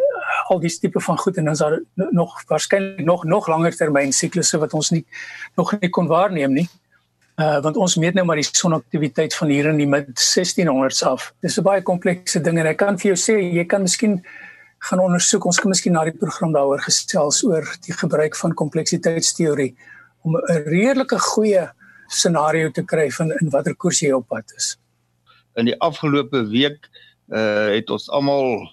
al 0.49 0.59
die 0.59 0.71
tipe 0.81 0.99
van 0.99 1.17
goed 1.17 1.37
en 1.37 1.49
dan 1.49 1.53
is 1.53 1.59
daar 1.59 1.79
nog 2.11 2.43
waarskynlik 2.47 3.05
nog 3.05 3.23
nog 3.23 3.47
langer 3.47 3.75
termyn 3.75 4.13
siklusse 4.13 4.57
wat 4.57 4.73
ons 4.73 4.89
nie 4.89 5.05
nog 5.55 5.73
nie 5.79 5.89
kon 5.89 6.07
waarneem 6.07 6.53
nie. 6.53 6.67
Uh 7.39 7.61
want 7.63 7.77
ons 7.77 7.95
meet 7.95 8.13
nou 8.17 8.25
maar 8.27 8.39
die 8.39 8.47
sonaktiwiteit 8.47 9.35
van 9.35 9.51
hier 9.53 9.69
in 9.71 9.77
die 9.79 9.87
mid 9.87 10.09
1600s 10.11 11.03
af. 11.07 11.31
Dis 11.41 11.57
'n 11.57 11.63
baie 11.63 11.81
komplekse 11.81 12.41
ding 12.41 12.59
en 12.59 12.65
ek 12.65 12.77
kan 12.77 12.97
vir 12.97 13.13
jou 13.13 13.19
sê 13.19 13.39
jy 13.39 13.65
kan 13.65 13.81
miskien 13.81 14.23
gaan 14.79 14.99
ondersoek. 14.99 15.45
Ons 15.45 15.59
kan 15.59 15.69
miskien 15.69 15.93
na 15.93 16.03
die 16.03 16.17
program 16.17 16.51
daaroor 16.53 16.81
gesels 16.81 17.43
oor 17.43 17.63
die 17.85 17.93
gebruik 17.93 18.35
van 18.35 18.53
kompleksiteitsteorie 18.53 19.75
om 20.23 20.35
'n 20.35 20.63
redelike 20.65 21.19
goeie 21.19 21.69
scenario 22.07 22.71
te 22.71 22.83
kry 22.83 23.09
van 23.11 23.31
in 23.41 23.49
watter 23.49 23.75
koers 23.75 23.99
jy 23.99 24.11
op 24.11 24.27
pad 24.27 24.51
is. 24.57 24.77
In 25.55 25.65
die 25.65 25.79
afgelope 25.79 26.47
week 26.49 26.89
uh 27.29 27.69
het 27.75 27.89
ons 27.89 28.09
almal 28.09 28.69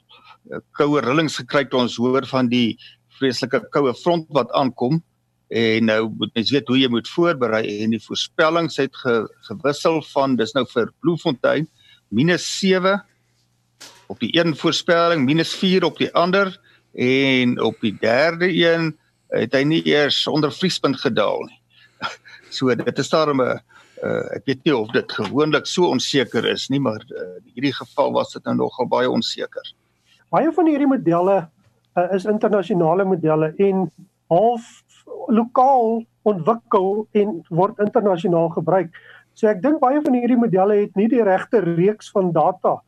koue 0.78 1.00
rillings 1.00 1.36
gekry 1.40 1.64
toe 1.64 1.80
ons 1.80 1.96
hoor 2.00 2.26
van 2.26 2.48
die 2.48 2.78
vreeslike 3.18 3.62
koue 3.74 3.94
front 3.94 4.26
wat 4.36 4.52
aankom 4.52 5.00
en 5.48 5.86
nou 5.86 6.00
moet 6.18 6.32
mens 6.34 6.50
weet 6.50 6.68
hoe 6.68 6.78
jy 6.78 6.88
moet 6.90 7.08
voorberei 7.08 7.62
en 7.82 7.94
die 7.94 8.02
voorspellings 8.02 8.78
het 8.82 8.94
ge, 9.02 9.26
gewissel 9.46 10.00
van 10.12 10.36
dis 10.36 10.54
nou 10.56 10.64
vir 10.72 10.90
Bloemfontein 11.00 11.68
-7 12.10 12.96
op 14.06 14.20
die 14.20 14.30
een 14.38 14.56
voorspelling 14.56 15.24
minus 15.24 15.54
4 15.54 15.84
op 15.84 15.98
die 15.98 16.12
ander 16.14 16.50
en 16.94 17.60
op 17.60 17.80
die 17.80 17.94
derde 18.00 18.50
een 18.50 18.94
het 19.34 19.54
hy 19.54 19.62
nie 19.66 19.82
eers 19.86 20.26
onder 20.26 20.52
vriespunt 20.52 21.00
gedaal 21.00 21.46
nie. 21.46 21.60
So 22.56 22.74
dit 22.74 22.98
is 22.98 23.08
daarom 23.10 23.42
'n 23.42 23.58
uh, 24.02 24.36
ek 24.36 24.44
weet 24.46 24.64
nie 24.64 24.76
of 24.76 24.90
dit 24.92 25.12
gewoonlik 25.12 25.66
so 25.66 25.88
onseker 25.90 26.44
is 26.44 26.68
nie, 26.68 26.80
maar 26.80 27.02
uh, 27.10 27.36
in 27.44 27.52
hierdie 27.54 27.74
geval 27.74 28.12
was 28.12 28.32
dit 28.32 28.44
nou 28.44 28.54
nogal 28.56 28.86
baie 28.86 29.10
onseker. 29.10 29.72
Baie 30.34 30.50
van 30.52 30.66
hierdie 30.66 30.88
modelle 30.90 31.36
uh, 31.96 32.08
is 32.14 32.26
internasionale 32.26 33.04
modelle 33.06 33.52
en 33.62 33.86
half 34.32 34.66
lokaal 35.30 36.00
ontwikkel 36.26 37.06
en 37.14 37.36
word 37.54 37.78
internasionaal 37.82 38.50
gebruik. 38.56 38.90
So 39.38 39.46
ek 39.50 39.62
dink 39.62 39.78
baie 39.82 40.00
van 40.02 40.16
hierdie 40.18 40.38
modelle 40.40 40.80
het 40.80 40.96
nie 40.98 41.06
die 41.12 41.22
regte 41.22 41.60
reeks 41.62 42.10
van 42.14 42.32
data 42.34 42.80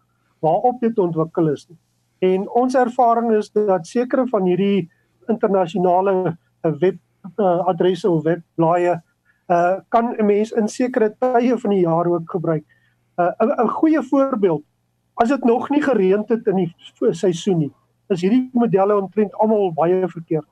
waarop 0.43 0.81
dit 0.83 0.99
ontwikkel 0.99 1.53
is. 1.53 1.67
En 2.25 2.47
ons 2.59 2.75
ervaring 2.75 3.31
is 3.37 3.51
dat 3.55 3.87
sekere 3.87 4.27
van 4.31 4.47
hierdie 4.49 4.89
internasionale 5.31 6.15
eh, 6.25 6.73
web 6.81 6.99
uh, 7.37 7.59
adresse 7.71 8.09
of 8.11 8.25
webblaaie 8.25 8.97
uh 9.49 9.79
kan 9.89 10.11
'n 10.13 10.27
mens 10.27 10.51
in 10.53 10.69
sekere 10.69 11.15
tye 11.19 11.57
van 11.59 11.71
die 11.71 11.85
jaar 11.85 12.07
ook 12.07 12.31
gebruik. 12.31 12.65
'n 13.19 13.49
uh, 13.49 13.63
'n 13.65 13.69
goeie 13.69 14.03
voorbeeld 14.03 14.65
as 15.19 15.29
dit 15.29 15.45
nog 15.45 15.71
nie 15.71 15.83
gereën 15.83 16.23
het 16.29 16.47
in 16.47 16.63
die 16.63 17.13
seisoen 17.13 17.59
nie, 17.59 17.73
is 18.09 18.23
hierdie 18.23 18.47
modelle 18.55 18.97
omtrent 18.97 19.35
almal 19.43 19.73
baie 19.75 20.07
verkeerd. 20.09 20.47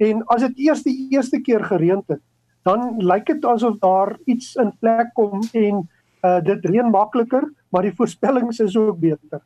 En 0.00 0.22
as 0.32 0.42
dit 0.46 0.66
eers 0.68 0.82
die 0.84 0.96
eerste 1.12 1.40
keer 1.40 1.64
gereën 1.64 2.02
het, 2.08 2.22
dan 2.66 2.96
lyk 2.98 3.28
dit 3.28 3.44
asof 3.44 3.78
daar 3.82 4.16
iets 4.24 4.54
in 4.60 4.72
plek 4.80 5.12
kom 5.14 5.44
en 5.52 5.84
uh 6.26 6.40
dit 6.42 6.64
reën 6.64 6.88
makliker 6.90 7.44
maar 7.70 7.84
die 7.86 7.94
voorspellings 7.94 8.58
is 8.64 8.76
ook 8.76 8.98
beter. 8.98 9.42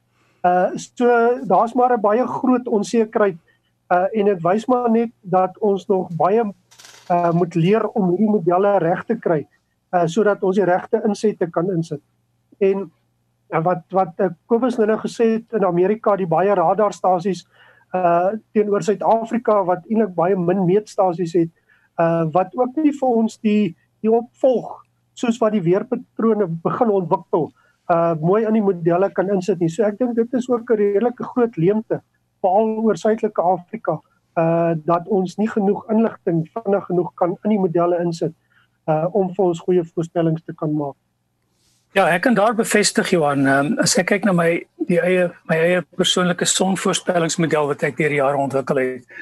Uh 0.46 0.70
so 0.78 1.06
daar's 1.44 1.74
maar 1.74 1.96
'n 1.96 2.00
baie 2.00 2.26
groot 2.26 2.68
onsekerheid 2.68 3.36
uh 3.90 4.06
en 4.12 4.24
dit 4.24 4.42
wys 4.42 4.66
maar 4.66 4.90
net 4.90 5.10
dat 5.20 5.58
ons 5.58 5.86
nog 5.86 6.08
baie 6.16 6.44
uh 7.10 7.32
moet 7.32 7.54
leer 7.54 7.88
om 7.88 8.08
hierdie 8.08 8.30
modelle 8.30 8.78
reg 8.78 9.04
te 9.04 9.18
kry 9.18 9.46
uh 9.92 10.06
sodat 10.06 10.42
ons 10.42 10.56
die 10.56 10.64
regte 10.64 11.02
insette 11.04 11.50
kan 11.50 11.70
insit. 11.70 12.02
En 12.58 12.90
uh, 13.52 13.62
wat 13.64 13.84
wat 13.92 14.20
uh, 14.20 14.30
Kobus 14.46 14.78
nou 14.78 14.98
gesê 14.98 15.26
het 15.36 15.58
in 15.58 15.64
Amerika 15.64 16.16
die 16.16 16.28
baie 16.30 16.54
radarstasies 16.54 17.46
uh 17.94 18.36
teenoor 18.54 18.84
Suid-Afrika 18.86 19.64
wat 19.66 19.86
eintlik 19.88 20.14
baie 20.14 20.36
min 20.38 20.62
meetstasies 20.66 21.32
het 21.34 21.50
uh 21.98 22.26
wat 22.34 22.54
ook 22.54 22.76
nie 22.76 22.92
vir 22.94 23.16
ons 23.22 23.38
die 23.42 23.74
die 24.00 24.12
opvolg 24.12 24.84
soos 25.18 25.40
wat 25.42 25.56
die 25.56 25.64
weerpatrone 25.64 26.46
begin 26.66 26.92
ontwikkel 27.00 27.50
uh 27.90 28.14
mooi 28.20 28.44
in 28.46 28.54
die 28.54 28.62
modelle 28.62 29.10
kan 29.10 29.30
insit 29.34 29.58
nie. 29.60 29.68
So 29.68 29.82
ek 29.82 29.98
dink 29.98 30.14
dit 30.16 30.38
is 30.38 30.48
ook 30.48 30.70
'n 30.70 30.78
redelike 30.82 31.24
groot 31.32 31.56
leemte 31.56 32.00
veral 32.42 32.78
oor 32.84 32.96
Suidelike 32.96 33.42
Afrika 33.42 33.98
uh 34.38 34.74
dat 34.84 35.08
ons 35.08 35.36
nie 35.36 35.50
genoeg 35.50 35.84
inligting 35.90 36.46
vinnig 36.54 36.86
genoeg 36.86 37.14
kan 37.14 37.36
in 37.44 37.50
die 37.50 37.58
modelle 37.58 37.98
insit 38.04 38.34
uh 38.86 39.06
om 39.12 39.34
vir 39.34 39.44
ons 39.44 39.60
goeie 39.66 39.84
voorspellings 39.84 40.44
te 40.46 40.54
kan 40.54 40.72
maak. 40.72 40.96
Ja, 41.92 42.04
ek 42.06 42.20
kan 42.22 42.36
daar 42.38 42.54
bevestig 42.54 43.08
Johan, 43.10 43.48
um, 43.50 43.70
as 43.82 43.96
ek 43.98 44.12
kyk 44.12 44.26
na 44.28 44.30
my 44.30 44.60
die 44.86 45.00
eie 45.02 45.24
my 45.50 45.56
eie 45.58 45.80
persoonlike 45.98 46.46
sonvoorspellingsmodel 46.46 47.66
wat 47.66 47.82
ek 47.88 47.96
deur 47.98 48.14
jare 48.14 48.38
ontwikkel 48.38 48.78
het. 48.78 49.16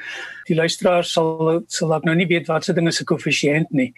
Die 0.45 0.57
luisteraars 0.57 1.15
sal 1.17 1.63
sal 1.65 1.89
dalk 1.95 2.05
nou 2.05 2.13
nie 2.19 2.29
weet 2.29 2.45
wat 2.45 2.67
se 2.67 2.75
ding 2.77 2.85
is 2.87 3.01
'n 3.01 3.09
koëffisiënt 3.09 3.73
nie. 3.73 3.89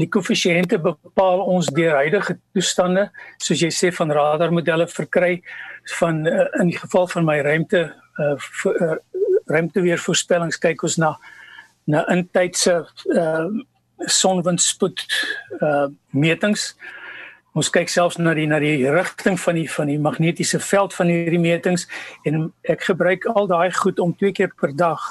Die 0.00 0.08
koëffisiënte 0.08 0.80
bepaal 0.80 1.44
ons 1.52 1.68
deur 1.68 2.00
huidige 2.00 2.38
toestande, 2.56 3.10
soos 3.36 3.60
jy 3.60 3.68
sê 3.68 3.92
van 3.92 4.10
radarmodelle 4.10 4.88
verkry 4.88 5.42
van 6.00 6.26
uh, 6.26 6.48
in 6.60 6.72
die 6.72 6.80
geval 6.80 7.06
van 7.08 7.24
my 7.24 7.40
ruimte 7.40 7.92
uh, 8.18 8.36
uh 8.64 8.96
ruimteweervoorspellings 9.48 10.58
kyk 10.58 10.82
ons 10.82 10.96
na 10.96 11.18
na 11.84 12.06
intydse 12.08 12.86
uh 13.12 13.48
sonwindspoed 14.06 15.04
uh 15.60 15.88
metings. 16.12 16.74
Ons 17.58 17.70
kyk 17.74 17.90
selfs 17.90 18.18
na 18.22 18.34
die 18.38 18.46
na 18.46 18.60
die 18.62 18.86
rigting 18.94 19.38
van 19.42 19.58
die 19.58 19.66
van 19.70 19.90
die 19.90 19.98
magnetiese 19.98 20.60
veld 20.62 20.94
van 20.94 21.10
hierdie 21.10 21.42
metings 21.42 21.88
en 22.28 22.52
ek 22.74 22.86
gebruik 22.90 23.26
al 23.34 23.50
daai 23.50 23.72
goed 23.80 23.98
om 24.04 24.14
twee 24.14 24.32
keer 24.32 24.52
per 24.60 24.74
dag 24.76 25.08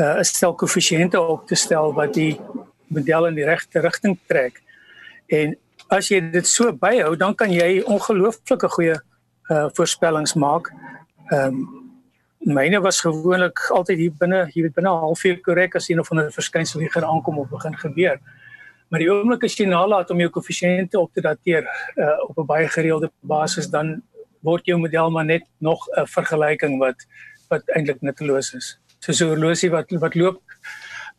uh 0.00 0.18
'n 0.18 0.24
stel 0.24 0.54
koëffisiënte 0.54 1.20
op 1.20 1.46
te 1.46 1.54
stel 1.54 1.94
wat 1.94 2.14
die 2.14 2.40
model 2.88 3.26
in 3.26 3.34
die 3.34 3.46
regte 3.46 3.80
rigting 3.80 4.18
trek. 4.26 4.62
En 5.28 5.56
as 5.88 6.08
jy 6.10 6.20
dit 6.30 6.46
so 6.46 6.72
byhou, 6.72 7.16
dan 7.16 7.34
kan 7.34 7.50
jy 7.50 7.82
ongelooflike 7.86 8.68
goeie 8.68 8.98
uh 9.50 9.66
voorspellings 9.74 10.34
maak 10.34 10.72
Ehm 11.26 11.54
um, 11.54 11.84
myne 12.54 12.78
was 12.80 13.00
gewoonlik 13.00 13.58
altyd 13.74 13.98
hier 13.98 14.12
binne, 14.18 14.44
jy 14.54 14.62
weet 14.62 14.74
binne 14.74 14.90
'n 14.90 15.02
halfuur 15.04 15.40
korrek 15.42 15.74
as 15.74 15.88
een 15.88 15.98
of 16.00 16.10
ander 16.10 16.30
verskynsel 16.32 16.80
hier 16.80 16.90
gaan 16.90 17.04
aankom 17.04 17.38
of 17.38 17.48
begin 17.48 17.76
gebeur. 17.76 18.20
Maar 18.88 19.02
die 19.02 19.10
oomblik 19.10 19.44
as 19.44 19.56
jy 19.58 19.66
nalat 19.66 20.10
om 20.10 20.20
jou 20.22 20.30
koëffisiënte 20.30 20.98
op 21.00 21.12
te 21.12 21.20
dateer 21.24 21.66
uh, 21.96 22.16
op 22.28 22.38
'n 22.38 22.46
baie 22.46 22.68
gereelde 22.68 23.10
basis 23.20 23.66
dan 23.70 24.02
word 24.46 24.66
jou 24.66 24.78
model 24.78 25.10
maar 25.10 25.24
net 25.24 25.42
nog 25.58 25.88
'n 25.96 26.06
vergelyking 26.06 26.78
wat 26.78 27.06
wat 27.48 27.62
eintlik 27.74 28.00
nutteloos 28.00 28.54
is. 28.54 28.78
Soos 28.98 29.20
'n 29.20 29.28
horlosie 29.28 29.70
wat 29.70 29.90
wat 29.90 30.14
loop 30.14 30.42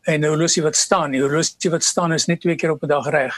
en 0.04 0.22
'n 0.22 0.28
horlosie 0.28 0.64
wat 0.64 0.76
staan. 0.76 1.12
Die 1.12 1.22
horlosie 1.22 1.72
wat 1.72 1.84
staan 1.84 2.14
is 2.14 2.28
net 2.28 2.42
twee 2.42 2.56
keer 2.56 2.72
op 2.72 2.84
'n 2.84 2.88
dag 2.88 3.10
reg. 3.10 3.36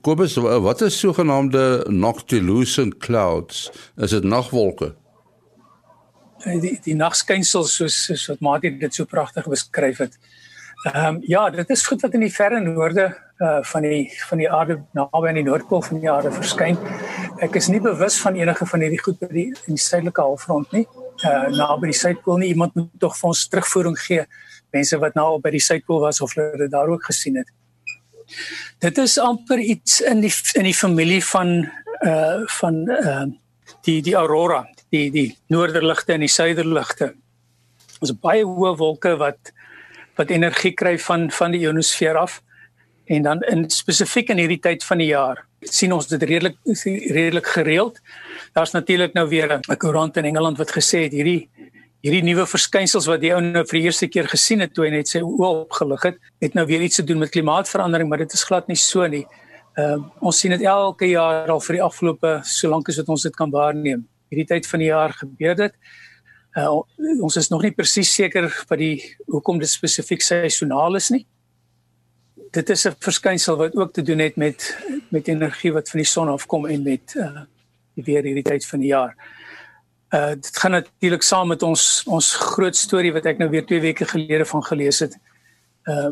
Kobus, 0.00 0.36
wat 0.36 0.80
is 0.80 0.98
sogenaamde 0.98 1.86
noctilucent 1.88 2.98
clouds? 2.98 3.70
Is 3.96 4.10
dit 4.10 4.24
nagwolke? 4.24 4.94
Die 6.44 6.78
die 6.82 6.94
nagskynsels 6.94 7.76
soos 7.76 8.04
soos 8.04 8.26
wat 8.26 8.40
Mati 8.40 8.78
dit 8.78 8.94
so 8.94 9.04
pragtig 9.04 9.48
beskryf 9.48 9.98
het. 9.98 10.18
Ehm 10.82 11.06
um, 11.06 11.16
ja, 11.26 11.50
dit 11.50 11.70
is 11.70 11.86
goed 11.86 12.00
wat 12.00 12.12
in 12.14 12.22
die 12.22 12.34
verre 12.34 12.60
noorde 12.60 13.08
uh 13.42 13.58
van 13.66 13.82
die 13.82 14.12
van 14.28 14.38
die 14.38 14.50
aarde 14.50 14.76
naby 14.94 15.28
aan 15.28 15.40
die 15.40 15.46
noordpool 15.46 15.82
van 15.82 15.98
die 15.98 16.10
aarde 16.10 16.30
verskyn. 16.30 16.78
Ek 17.42 17.58
is 17.58 17.66
nie 17.66 17.80
bewus 17.82 18.20
van 18.22 18.38
enige 18.38 18.66
van 18.66 18.84
hierdie 18.86 19.00
goed 19.02 19.18
by 19.18 19.28
die 19.32 19.46
in 19.66 19.74
die 19.74 19.82
suidelike 19.82 20.22
halfrond 20.22 20.70
nie. 20.76 20.84
Uh 21.26 21.48
naby 21.56 21.90
die 21.90 21.98
suidpool 21.98 22.38
nie. 22.38 22.52
Iemand 22.54 22.78
moet 22.78 22.92
tog 23.02 23.18
vir 23.18 23.30
ons 23.32 23.42
terugvoering 23.50 23.98
gee. 24.04 24.22
Mense 24.70 25.00
wat 25.02 25.18
nou 25.18 25.26
by 25.42 25.50
die 25.56 25.64
suidpool 25.66 26.00
was 26.06 26.22
of 26.22 26.36
hulle 26.38 26.62
dit 26.62 26.70
daar 26.70 26.94
ook 26.94 27.10
gesien 27.10 27.42
het. 27.42 27.50
Dit 28.78 29.02
is 29.02 29.18
amper 29.18 29.58
iets 29.58 30.00
in 30.00 30.22
die 30.22 30.34
in 30.54 30.70
die 30.70 30.78
familie 30.84 31.24
van 31.34 31.54
uh 32.06 32.46
van 32.60 32.82
uh 33.02 33.26
die 33.82 33.98
die 34.02 34.14
aurora, 34.14 34.62
die 34.94 35.08
die 35.10 35.28
noorderligte 35.50 36.14
en 36.14 36.22
die 36.22 36.30
suiderligte. 36.30 37.16
Ons 37.98 38.14
baie 38.14 38.46
hoë 38.46 38.76
wolke 38.78 39.16
wat 39.18 39.57
wat 40.18 40.30
energie 40.34 40.74
kry 40.74 40.96
van 40.98 41.30
van 41.30 41.54
die 41.54 41.64
ionosfeer 41.64 42.18
af 42.18 42.40
en 43.08 43.22
dan 43.22 43.42
in 43.48 43.68
spesifiek 43.70 44.30
in 44.34 44.42
hierdie 44.42 44.60
tyd 44.60 44.84
van 44.84 44.98
die 44.98 45.12
jaar 45.12 45.44
sien 45.60 45.92
ons 45.92 46.06
dit 46.06 46.22
redelik 46.22 46.58
redelik 47.10 47.46
gereeld. 47.46 47.98
Daar's 48.54 48.72
natuurlik 48.72 49.14
nou 49.14 49.28
weer 49.28 49.58
'n 49.58 49.76
koerant 49.76 50.16
in 50.16 50.24
Engeland 50.24 50.58
wat 50.58 50.70
gesê 50.70 51.02
het 51.06 51.12
hierdie 51.12 51.48
hierdie 52.02 52.22
nuwe 52.22 52.46
verskynsels 52.46 53.06
wat 53.06 53.20
die 53.20 53.32
ou 53.34 53.40
nou 53.42 53.64
vir 53.64 53.78
die 53.78 53.86
eerste 53.88 54.06
keer 54.06 54.28
gesien 54.28 54.60
het 54.60 54.74
toe 54.74 54.84
hy 54.84 54.90
net 54.90 55.08
sy 55.08 55.18
oë 55.18 55.64
opgelig 55.64 56.02
het, 56.02 56.18
het 56.40 56.54
nou 56.54 56.64
weer 56.66 56.80
iets 56.80 56.96
te 56.96 57.04
doen 57.04 57.18
met 57.18 57.32
klimaatsverandering, 57.34 58.08
maar 58.08 58.18
dit 58.18 58.32
is 58.32 58.44
glad 58.44 58.68
nie 58.68 58.76
so 58.76 59.06
nie. 59.06 59.26
Ehm 59.76 59.98
uh, 59.98 60.04
ons 60.20 60.38
sien 60.38 60.50
dit 60.50 60.62
elke 60.62 61.06
jaar 61.06 61.50
al 61.50 61.60
vir 61.60 61.74
die 61.74 61.82
afgelope 61.82 62.40
solank 62.44 62.88
as 62.88 62.96
wat 62.96 63.08
ons 63.08 63.22
dit 63.22 63.34
kan 63.36 63.50
waarneem 63.50 64.06
hierdie 64.30 64.46
tyd 64.46 64.66
van 64.66 64.78
die 64.78 64.88
jaar 64.88 65.12
gebeur 65.12 65.56
dit. 65.56 65.74
Uh, 66.56 66.80
ons 67.20 67.36
is 67.36 67.48
nog 67.52 67.62
nie 67.62 67.74
presies 67.76 68.10
seker 68.14 68.48
wat 68.68 68.78
die 68.80 69.02
hoekom 69.26 69.58
dit 69.60 69.68
spesifiek 69.68 70.22
seisoonaal 70.24 70.96
is 70.96 71.10
nie. 71.14 71.26
Dit 72.52 72.70
is 72.70 72.86
'n 72.86 72.96
verskynsel 72.98 73.56
wat 73.56 73.76
ook 73.76 73.92
te 73.92 74.02
doen 74.02 74.18
het 74.18 74.36
met 74.36 74.76
met 75.10 75.28
energie 75.28 75.72
wat 75.72 75.90
van 75.90 76.00
die 76.00 76.08
son 76.08 76.28
afkom 76.28 76.66
en 76.66 76.82
met 76.82 77.14
uh 77.16 77.44
die 77.94 78.04
weer 78.04 78.22
hierdie 78.22 78.42
tyd 78.42 78.66
van 78.66 78.80
die 78.80 78.88
jaar. 78.88 79.14
Uh 80.14 80.34
dit 80.34 80.56
gaan 80.56 80.70
natuurlik 80.70 81.22
saam 81.22 81.48
met 81.48 81.62
ons 81.62 82.02
ons 82.06 82.34
groot 82.34 82.76
storie 82.76 83.12
wat 83.12 83.26
ek 83.26 83.38
nou 83.38 83.50
weer 83.50 83.66
2 83.66 83.80
weke 83.80 84.04
gelede 84.04 84.44
van 84.44 84.64
gelees 84.64 84.98
het. 84.98 85.18
Uh 85.84 86.10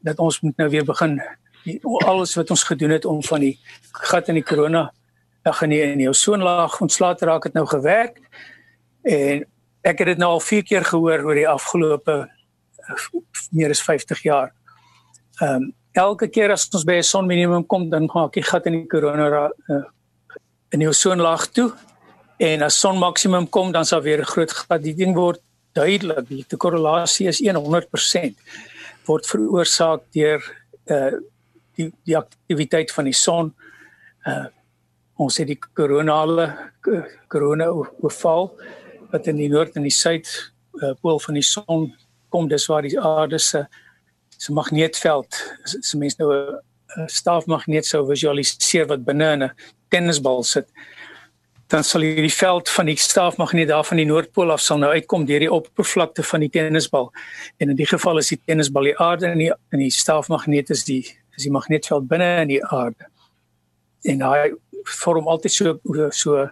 dat 0.00 0.18
ons 0.18 0.40
moet 0.40 0.56
nou 0.56 0.70
weer 0.70 0.84
begin 0.84 1.20
die, 1.64 1.80
alles 2.06 2.34
wat 2.34 2.50
ons 2.50 2.62
gedoen 2.62 2.90
het 2.90 3.04
om 3.04 3.22
van 3.22 3.40
die 3.40 3.58
gat 3.92 4.28
in 4.28 4.38
die 4.38 4.46
korona 4.46 4.92
ag 5.48 5.60
nee 5.66 5.92
in 5.92 6.00
jou 6.00 6.14
soonlaag 6.14 6.80
ontslaat 6.80 7.22
raak 7.22 7.48
het 7.48 7.56
nou 7.56 7.66
gewerk 7.66 8.20
en 9.02 9.44
ek 9.88 10.02
het 10.02 10.12
dit 10.12 10.20
nou 10.20 10.34
al 10.36 10.44
4 10.44 10.66
keer 10.68 10.84
gehoor 10.84 11.24
oor 11.24 11.38
die 11.38 11.48
afgelope 11.48 12.16
eh, 12.28 13.04
meer 13.56 13.72
as 13.74 13.82
50 13.84 14.22
jaar. 14.26 14.52
Ehm 15.40 15.62
um, 15.62 15.74
elke 15.98 16.28
keer 16.30 16.52
as 16.54 16.68
ons 16.70 16.84
by 16.86 16.98
'n 17.00 17.02
sonminimum 17.02 17.64
kom 17.66 17.88
dan 17.90 18.06
maak 18.14 18.32
die 18.32 18.42
gat 18.42 18.66
in 18.66 18.72
die 18.72 18.86
korona 18.86 19.50
uh, 19.68 19.82
in 20.70 20.80
jou 20.80 20.92
soonlaag 20.92 21.46
toe. 21.50 21.72
En 22.38 22.62
as 22.62 22.78
son 22.78 22.98
maksimum 22.98 23.48
kom 23.50 23.72
dan 23.72 23.84
sal 23.84 24.02
weer 24.02 24.20
'n 24.20 24.30
groot 24.32 24.52
gat. 24.52 24.82
Die 24.82 24.94
ding 24.94 25.16
word 25.16 25.40
duidelik 25.72 26.28
die 26.28 26.56
korrelasie 26.56 27.28
is 27.28 27.40
100% 27.42 28.36
word 29.06 29.26
veroorsaak 29.26 30.02
deur 30.12 30.40
uh, 30.86 31.18
die 31.76 31.92
die 32.04 32.16
aktiwiteit 32.16 32.92
van 32.92 33.04
die 33.04 33.16
son. 33.16 33.54
Uh 34.26 34.46
ons 35.18 35.36
het 35.38 35.48
die 35.48 35.58
koronale 35.74 36.70
korona 37.28 37.66
oorval 37.66 38.52
wat 39.12 39.26
in 39.26 39.36
die 39.36 39.48
noord 39.48 39.76
en 39.76 39.86
die 39.86 39.94
suid 39.94 40.28
uh, 40.82 40.94
pool 41.00 41.18
van 41.18 41.34
die 41.34 41.46
son 41.46 41.92
kom 42.28 42.48
dis 42.48 42.66
waar 42.68 42.82
die 42.82 42.98
aarde 43.00 43.38
se 43.38 43.66
se 44.38 44.52
magneetveld 44.52 45.38
as 45.64 45.94
mens 45.94 46.16
nou 46.18 46.32
'n 46.32 47.08
staafmagneet 47.08 47.86
sou 47.86 48.06
visualiseer 48.06 48.86
wat 48.86 49.04
binne 49.04 49.32
in 49.32 49.42
'n 49.42 49.52
tennisbal 49.90 50.42
sit 50.44 50.68
dan 51.68 51.84
sal 51.84 52.04
jy 52.04 52.22
die 52.24 52.32
veld 52.32 52.70
van 52.72 52.88
die 52.88 52.96
staafmagneet 52.96 53.68
daar 53.68 53.84
van 53.84 54.00
die 54.00 54.06
noordpool 54.08 54.52
af 54.54 54.62
sal 54.64 54.80
nou 54.80 54.90
uitkom 54.92 55.26
deur 55.28 55.42
die 55.44 55.52
oppervlakte 55.52 56.24
van 56.24 56.40
die 56.40 56.48
tennisbal. 56.48 57.10
En 57.60 57.68
in 57.74 57.76
die 57.76 57.86
geval 57.86 58.18
is 58.22 58.30
die 58.32 58.40
tennisbal 58.40 58.88
die 58.88 58.96
aarde 58.96 59.28
en 59.28 59.42
die 59.42 59.50
in 59.76 59.82
die 59.84 59.92
staafmagneet 59.92 60.72
is 60.72 60.86
die 60.88 61.02
is 61.36 61.44
die 61.44 61.52
magneetveld 61.52 62.08
binne 62.08 62.30
in 62.42 62.54
die 62.54 62.62
aarde. 62.64 63.10
En 64.08 64.24
daai 64.24 64.54
vorm 65.02 65.28
altyd 65.28 65.52
so 65.52 65.76
so 66.16 66.48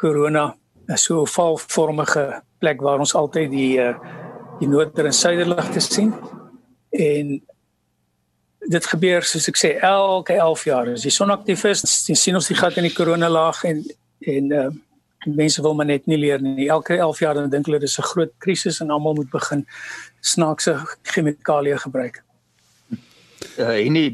corona 0.00 0.54
so 0.96 1.22
'n 1.22 1.26
valvormige 1.26 2.42
plek 2.58 2.80
waar 2.80 2.98
ons 2.98 3.14
altyd 3.14 3.50
die 3.50 3.80
eh, 3.80 3.94
die 4.60 4.68
noorder 4.68 5.06
en 5.06 5.12
suiderligte 5.12 5.80
sien. 5.80 6.14
En 6.90 7.40
dit 8.58 8.86
gebeur 8.86 9.24
soos 9.24 9.48
ek 9.48 9.56
sê 9.56 9.70
elke 9.80 10.36
11 10.36 10.64
jaar. 10.64 10.92
As 10.92 11.06
die 11.06 11.14
son 11.14 11.32
aktief 11.32 11.64
is 11.64 11.82
sien, 12.12 12.34
ons 12.36 12.50
die 12.50 12.58
gat 12.58 12.76
in 12.76 12.88
die 12.88 12.94
korona 12.94 13.28
laag 13.28 13.64
en 13.64 13.84
en 14.20 14.52
uh, 14.52 14.66
mense 15.24 15.62
wil 15.62 15.74
maar 15.74 15.88
net 15.88 16.06
nie 16.06 16.18
leer 16.18 16.42
nie. 16.44 16.68
Elke 16.68 16.98
11 16.98 17.22
jaar 17.24 17.34
dan 17.34 17.50
dink 17.50 17.66
hulle 17.66 17.80
dis 17.80 17.98
'n 17.98 18.10
groot 18.12 18.32
krisis 18.38 18.80
en 18.80 18.90
almal 18.90 19.14
moet 19.14 19.30
begin 19.30 19.66
snaakse 20.20 20.76
chemikalieë 21.02 21.78
gebruik. 21.86 22.22
Uh, 23.56 23.86
en 23.86 23.92
nie, 23.92 24.10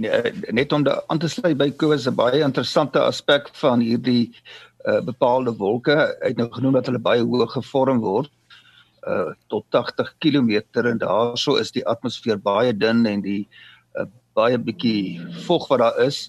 net 0.50 0.72
om 0.72 0.86
aan 0.86 1.18
te 1.18 1.28
sluit 1.28 1.56
by 1.56 1.70
Kobus 1.70 2.06
'n 2.06 2.14
baie 2.14 2.42
interessante 2.42 3.00
aspek 3.00 3.50
van 3.52 3.80
hierdie 3.80 4.32
uh, 4.86 5.00
bepaalde 5.04 5.54
wolke 5.58 5.96
uit 6.22 6.36
nou 6.36 6.48
genoem 6.54 6.78
dat 6.78 6.90
hulle 6.90 7.02
baie 7.02 7.24
hoog 7.24 7.52
gevorm 7.58 8.00
word 8.04 8.30
uh, 9.06 9.32
tot 9.52 9.66
80 9.74 10.14
km 10.22 10.62
en 10.82 11.00
daarso 11.02 11.56
is 11.60 11.72
die 11.74 11.84
atmosfeer 11.86 12.38
baie 12.42 12.74
dun 12.74 13.06
en 13.06 13.22
die 13.24 13.42
uh, 13.98 14.06
baie 14.38 14.58
bietjie 14.58 15.20
vog 15.46 15.68
wat 15.70 15.82
daar 15.84 16.00
is 16.06 16.26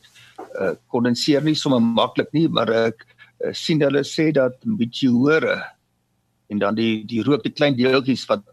uh, 0.59 0.73
kondenseer 0.93 1.43
nie 1.45 1.55
sommer 1.55 1.81
maklik 1.81 2.31
nie 2.33 2.47
maar 2.47 2.71
ek 2.73 3.05
uh, 3.05 3.53
sien 3.53 3.81
hulle 3.83 4.03
sê 4.07 4.29
dat 4.35 4.57
meteore 4.65 5.57
en 6.51 6.61
dan 6.63 6.77
die 6.77 7.03
die 7.07 7.23
rook 7.25 7.43
die 7.43 7.55
klein 7.55 7.77
deeltjies 7.77 8.25
wat 8.29 8.45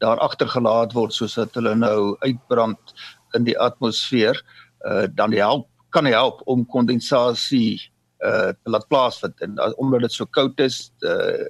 daar 0.00 0.20
agtergelaat 0.24 0.94
word 0.96 1.14
soos 1.14 1.36
dat 1.38 1.54
hulle 1.58 1.74
nou 1.76 2.16
uitbrand 2.24 2.94
in 3.36 3.46
die 3.48 3.58
atmosfeer 3.58 4.40
uh 4.88 5.04
dan 5.12 5.34
help 5.36 5.68
kan 5.92 6.06
help 6.06 6.40
om 6.48 6.64
kondensasie 6.66 7.80
uh 8.26 8.52
laat 8.64 8.88
plaasvind 8.88 9.40
en 9.40 9.56
uh, 9.58 9.72
omdat 9.76 10.00
dit 10.00 10.12
so 10.12 10.26
koud 10.26 10.60
is 10.60 10.92
uh 11.02 11.46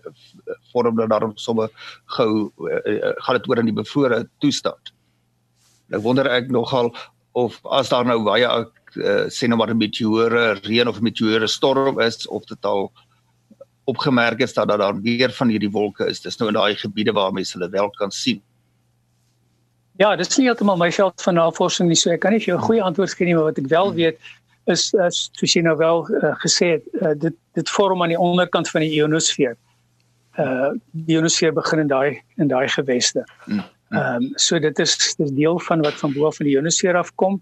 vorm 0.73 0.97
dit 0.97 1.11
daarom 1.11 1.33
sommer 1.37 1.69
gou 2.17 2.53
uh, 2.67 2.81
uh, 2.87 3.13
gaan 3.27 3.39
dit 3.39 3.49
oor 3.49 3.59
in 3.59 3.71
die 3.71 3.79
bevrore 3.83 4.29
toestand. 4.39 4.93
Nou 5.91 6.03
wonder 6.03 6.31
ek 6.31 6.51
nogal 6.51 6.95
of 7.33 7.59
as 7.71 7.91
daar 7.91 8.07
nou 8.07 8.23
baie 8.25 8.47
uh, 8.47 9.27
sê 9.31 9.49
nou 9.49 9.59
maar 9.59 9.71
'n 9.71 9.79
meteore 9.79 10.61
reën 10.63 10.89
of 10.89 11.01
meteore 11.01 11.47
storm 11.47 12.01
is 12.01 12.27
of 12.29 12.45
dit 12.45 12.65
al 12.65 12.93
opgemerk 13.85 14.41
is 14.41 14.55
dat 14.55 14.69
daar 14.69 14.95
meer 14.95 15.31
van 15.31 15.49
hierdie 15.49 15.71
wolke 15.71 16.07
is. 16.07 16.21
Dis 16.21 16.39
nou 16.39 16.49
in 16.51 16.59
daai 16.59 16.75
gebiede 16.75 17.13
waar 17.13 17.33
mense 17.33 17.59
hulle 17.59 17.71
wel 17.71 17.91
kan 17.91 18.11
sien. 18.11 18.43
Ja, 20.01 20.17
dit 20.17 20.27
is 20.27 20.39
nie 20.39 20.47
heeltemal 20.47 20.79
my 20.81 20.93
veld 20.93 21.21
van 21.21 21.35
navorsing 21.37 21.89
nie, 21.91 21.97
so 21.97 22.11
ek 22.11 22.21
kan 22.21 22.33
nie 22.33 22.41
vir 22.41 22.55
jou 22.55 22.59
'n 22.59 22.67
goeie 22.67 22.83
antwoord 22.83 23.15
gee 23.17 23.27
nie, 23.27 23.35
maar 23.35 23.51
wat 23.51 23.59
ek 23.59 23.69
wel 23.69 23.93
weet 23.95 24.19
is 24.71 24.91
as 24.95 25.29
soos 25.39 25.55
jy 25.57 25.63
nou 25.67 25.77
wel 25.77 26.05
uh, 26.19 26.35
gesê 26.45 26.77
het, 26.77 26.87
uh, 27.01 27.15
dit 27.15 27.37
dit 27.59 27.73
vorm 27.77 28.03
aan 28.03 28.15
die 28.15 28.19
onderkant 28.19 28.71
van 28.71 28.85
die 28.85 28.93
ionosfeer. 28.99 29.57
Uh 30.39 30.71
die 30.93 31.17
ionosfeer 31.17 31.53
begin 31.53 31.85
in 31.85 31.91
daai 31.91 32.21
in 32.37 32.49
daai 32.49 32.69
geweste. 32.69 33.25
Mm, 33.47 33.55
mm. 33.55 33.65
Ehm 33.91 34.23
um, 34.23 34.31
so 34.37 34.59
dit 34.59 34.79
is 34.79 34.97
dis 35.19 35.33
deel 35.35 35.59
van 35.67 35.83
wat 35.83 35.99
van 36.03 36.13
bo 36.15 36.27
af 36.27 36.37
van 36.37 36.47
die 36.47 36.55
ionosfeer 36.55 36.97
afkom. 36.97 37.41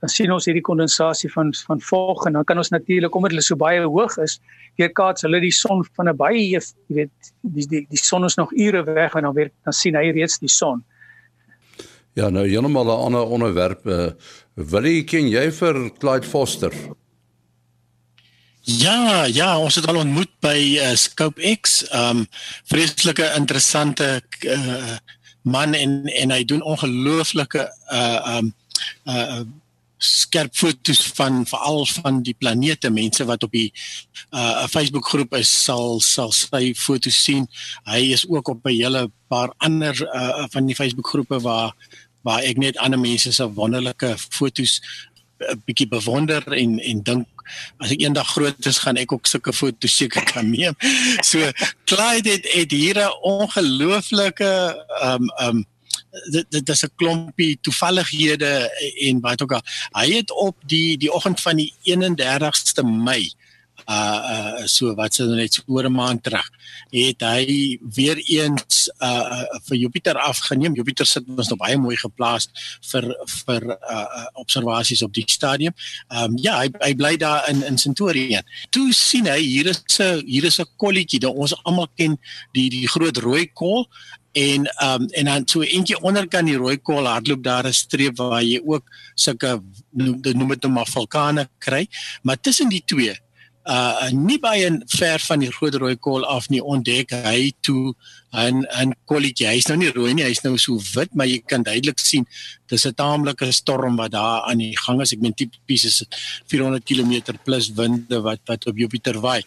Dan 0.00 0.08
sien 0.08 0.32
ons 0.32 0.46
hierdie 0.48 0.64
kondensasie 0.64 1.30
van 1.32 1.50
van 1.66 1.80
vog 1.80 2.26
en 2.26 2.38
dan 2.38 2.44
kan 2.44 2.56
ons 2.56 2.70
natuurlik 2.70 3.14
omdat 3.14 3.34
hulle 3.34 3.44
so 3.44 3.56
baie 3.56 3.82
hoog 3.82 4.16
is, 4.22 4.38
weerkaats 4.80 5.26
hulle 5.26 5.40
die 5.40 5.52
son 5.52 5.84
van 5.96 6.08
'n 6.08 6.16
baie 6.16 6.46
jy 6.46 6.60
weet 6.86 7.32
die 7.42 7.66
die 7.66 7.86
die 7.90 8.02
son 8.02 8.24
is 8.24 8.38
nog 8.38 8.52
ure 8.52 8.84
weg 8.84 9.14
en 9.14 9.22
dan 9.22 9.34
weer 9.34 9.50
dan 9.64 9.72
sien 9.72 9.94
hy 9.94 10.10
reeds 10.10 10.38
die 10.38 10.48
son. 10.48 10.84
Ja, 12.18 12.28
nou 12.28 12.46
heeltemal 12.46 12.84
'n 12.84 13.02
ander 13.06 13.26
onderwerp. 13.26 13.86
Uh, 13.86 14.10
Wil 14.60 14.84
jy 14.84 15.04
ken 15.08 15.28
jy 15.30 15.46
vir 15.56 15.76
Clyde 16.00 16.28
Foster? 16.28 16.74
Ja, 18.68 19.24
ja, 19.24 19.54
ons 19.56 19.78
het 19.78 19.86
al 19.88 20.02
ontmoet 20.02 20.32
by 20.44 20.56
uh, 20.82 20.90
Scope 21.00 21.40
X. 21.56 21.80
Um 21.96 22.26
vreeslike 22.68 23.24
interessante 23.38 24.18
uh, 24.44 24.98
man 25.48 25.72
en 25.74 26.04
en 26.12 26.34
hy 26.34 26.44
doen 26.44 26.62
ongelooflike 26.62 27.64
uh 27.92 28.36
um 28.36 28.52
uh 29.08 29.40
skerp 30.00 30.54
foto's 30.56 31.02
van 31.12 31.42
veral 31.44 31.82
van 32.00 32.22
die 32.24 32.32
planete 32.32 32.88
mense 32.88 33.24
wat 33.28 33.42
op 33.44 33.52
die 33.52 33.68
uh 34.32 34.68
Facebook 34.72 35.08
groep 35.08 35.34
is 35.36 35.50
sal 35.52 36.00
sal 36.04 36.32
sy 36.36 36.74
foto's 36.76 37.16
sien. 37.16 37.48
Hy 37.88 38.12
is 38.12 38.28
ook 38.28 38.48
op 38.48 38.66
'n 38.66 38.76
hele 38.76 39.08
paar 39.28 39.54
ander 39.58 39.96
uh 40.04 40.44
van 40.52 40.66
die 40.66 40.76
Facebook 40.76 41.08
groepe 41.08 41.40
waar 41.40 41.72
waar 42.22 42.42
ek 42.42 42.56
net 42.56 42.78
ander 42.78 43.00
mense 43.00 43.32
se 43.32 43.52
wonderlike 43.54 44.14
foto's 44.18 44.80
'n 45.40 45.62
bietjie 45.64 45.88
bewonder 45.88 46.44
en 46.52 46.78
en 46.78 47.02
dink 47.02 47.26
as 47.82 47.90
ek 47.94 48.02
eendag 48.04 48.28
groot 48.36 48.66
is 48.66 48.78
gaan 48.84 49.00
ek 49.00 49.12
ook 49.12 49.26
sulke 49.26 49.52
foto's 49.52 49.96
seker 49.96 50.24
kan 50.24 50.50
neem. 50.50 50.76
So 51.30 51.38
Clyde 51.84 52.30
het, 52.30 52.46
het 52.52 52.70
hier 52.70 52.98
'n 52.98 53.18
ongelooflike 53.22 54.52
um 55.02 55.30
um 55.40 55.64
dit 56.30 56.46
dit 56.50 56.68
is 56.68 56.84
'n 56.84 56.92
klompie 56.96 57.58
toevallighede 57.60 58.70
en 59.08 59.20
wat 59.20 59.42
ook 59.42 59.52
al. 59.52 59.64
Hy 59.92 60.08
het 60.12 60.30
op 60.30 60.56
die 60.66 60.98
die 60.98 61.12
oggend 61.12 61.40
van 61.40 61.56
die 61.56 61.72
31ste 61.82 62.82
Mei 62.84 63.32
uh 63.88 64.20
uh 64.34 64.66
so 64.66 64.94
wat 64.94 65.14
se 65.14 65.24
net 65.24 65.62
oor 65.66 65.84
'n 65.84 65.92
maand 65.92 66.22
terug 66.22 66.48
het 66.90 67.20
hy 67.20 67.78
weer 67.94 68.18
eens 68.18 68.90
uh 69.00 69.44
vir 69.66 69.76
Jupiter 69.76 70.18
afgeneem. 70.18 70.74
Jupiter 70.74 71.06
sit 71.06 71.24
ons 71.36 71.48
nog 71.48 71.58
baie 71.58 71.76
mooi 71.76 71.96
geplaas 71.96 72.48
vir 72.90 73.14
vir 73.44 73.62
uh 73.70 74.26
observasies 74.34 75.02
op 75.02 75.12
die 75.12 75.24
stadium. 75.26 75.74
Ehm 76.08 76.30
um, 76.30 76.38
ja, 76.38 76.58
hy 76.60 76.70
hy 76.80 76.94
bly 76.94 77.16
daar 77.16 77.48
in 77.48 77.62
in 77.62 77.78
Centauri. 77.78 78.40
Toe 78.70 78.92
sien 78.92 79.26
hy 79.26 79.40
hier 79.40 79.66
is 79.66 79.82
'n 79.98 80.22
hier 80.26 80.44
is 80.44 80.60
'n 80.60 80.66
kolletjie 80.76 81.20
wat 81.20 81.34
ons 81.34 81.54
almal 81.64 81.88
ken, 81.96 82.18
die 82.52 82.70
die 82.70 82.88
groot 82.88 83.16
rooi 83.16 83.50
kol 83.52 83.88
en 84.32 84.66
ehm 84.66 85.02
um, 85.02 85.08
en 85.08 85.24
dan 85.24 85.42
so 85.46 85.62
eentjie 85.62 85.98
onderkant 86.00 86.46
die 86.46 86.56
rooi 86.56 86.76
kol 86.78 87.06
hardloop 87.06 87.42
daar 87.42 87.66
'n 87.66 87.72
streep 87.72 88.16
waar 88.16 88.42
jy 88.42 88.60
ook 88.64 88.84
sulke 89.14 89.62
noem 89.90 90.20
dit 90.22 90.36
noem 90.36 90.48
dit 90.48 90.62
nou 90.62 90.72
maar 90.72 90.86
vulkane 90.86 91.48
kry, 91.58 91.88
maar 92.22 92.40
tussen 92.40 92.68
die 92.68 92.82
twee 92.86 93.14
uh 93.68 94.08
nie 94.16 94.38
baie 94.40 94.70
ver 94.88 95.20
van 95.20 95.42
die 95.42 95.50
groot 95.52 95.74
rooi 95.74 95.96
kol 95.96 96.24
af 96.24 96.48
nie 96.48 96.62
ontdek 96.64 97.12
hy 97.12 97.52
toe 97.60 97.94
'n 98.32 98.64
'n 98.64 98.94
kolletjie. 99.04 99.46
Hy's 99.46 99.68
nou 99.68 99.76
nie 99.76 99.90
rooi 99.90 100.14
nie, 100.14 100.24
hy's 100.24 100.42
nou 100.44 100.56
so 100.56 100.78
wit, 100.94 101.14
maar 101.14 101.26
jy 101.26 101.42
kan 101.44 101.62
duidelik 101.62 101.98
sien 101.98 102.26
dis 102.68 102.86
'n 102.86 102.94
taamlike 102.94 103.52
storm 103.52 103.96
wat 103.96 104.12
daar 104.12 104.42
aan 104.48 104.58
die 104.58 104.76
gang 104.78 105.00
is. 105.00 105.12
Ek 105.12 105.20
meen 105.20 105.34
tipies 105.34 105.84
is 105.84 106.04
400 106.46 106.84
km 106.84 107.36
plus 107.44 107.68
winde 107.74 108.20
wat 108.22 108.40
wat 108.46 108.66
op 108.66 108.78
Jupiter 108.78 109.20
waai. 109.20 109.42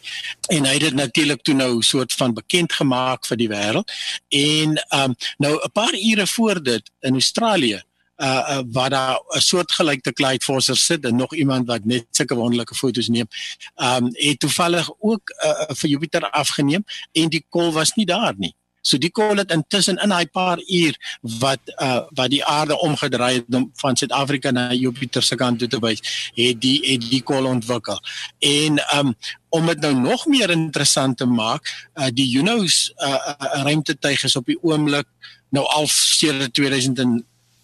En 0.49 0.65
hy 0.65 0.73
het 0.73 0.81
dit 0.81 0.93
natuurlik 0.93 1.41
toe 1.41 1.55
nou 1.55 1.81
soort 1.81 2.13
van 2.13 2.33
bekend 2.33 2.73
gemaak 2.73 3.25
vir 3.25 3.37
die 3.37 3.49
wêreld. 3.49 3.89
En 4.29 4.77
um 4.91 5.15
nou 5.37 5.57
'n 5.63 5.71
paar 5.71 5.93
ure 5.93 6.27
voor 6.27 6.63
dit 6.63 6.83
in 7.01 7.13
Australië 7.13 7.81
uh, 8.17 8.27
uh 8.27 8.61
waar 8.71 8.89
daar 8.89 9.19
'n 9.35 9.39
soortgelyke 9.39 10.13
Clyde 10.13 10.43
Foster 10.43 10.77
sit 10.77 11.05
en 11.05 11.15
nog 11.15 11.35
iemand 11.35 11.67
wat 11.67 11.85
net 11.85 12.05
sulke 12.11 12.35
wonderlike 12.35 12.75
foto's 12.75 13.07
neem. 13.07 13.27
Um 13.75 14.09
het 14.11 14.39
toevallig 14.39 14.89
ook 14.99 15.29
uh, 15.45 15.75
vir 15.75 15.89
Jupiter 15.89 16.29
afgeneem 16.29 16.83
en 17.11 17.29
die 17.29 17.45
kol 17.49 17.71
was 17.71 17.93
nie 17.93 18.05
daar 18.05 18.33
nie. 18.37 18.55
So 18.83 18.99
die 18.99 19.11
kol 19.15 19.39
het 19.39 19.51
intussen 19.55 19.97
in 20.03 20.11
daai 20.11 20.27
paar 20.27 20.59
uur 20.59 20.97
wat 21.39 21.71
uh 21.81 22.01
wat 22.19 22.29
die 22.29 22.43
aarde 22.45 22.79
omgedraai 22.79 23.33
het 23.33 23.55
om 23.55 23.69
van 23.79 23.95
Suid-Afrika 23.95 24.51
na 24.51 24.73
Jupiter 24.73 25.23
se 25.23 25.35
kant 25.35 25.59
toe 25.59 25.67
te 25.67 25.79
wys, 25.79 26.03
het 26.35 26.59
die 26.61 26.79
het 26.91 27.07
die 27.09 27.21
kol 27.23 27.47
ontwikkel. 27.47 27.99
En 28.39 28.81
um 28.97 29.15
om 29.49 29.65
dit 29.65 29.79
nou 29.79 29.93
nog 29.93 30.25
meer 30.25 30.49
interessant 30.49 31.17
te 31.17 31.25
maak, 31.25 31.69
uh 31.95 32.11
die 32.11 32.27
Juno's 32.27 32.91
uh, 32.97 33.13
uh 33.13 33.63
ruimtetuig 33.63 34.23
is 34.23 34.35
op 34.35 34.45
die 34.45 34.59
oomblik 34.61 35.07
nou 35.49 35.65
al 35.65 35.87
sedert 35.87 36.53
2000 36.53 37.23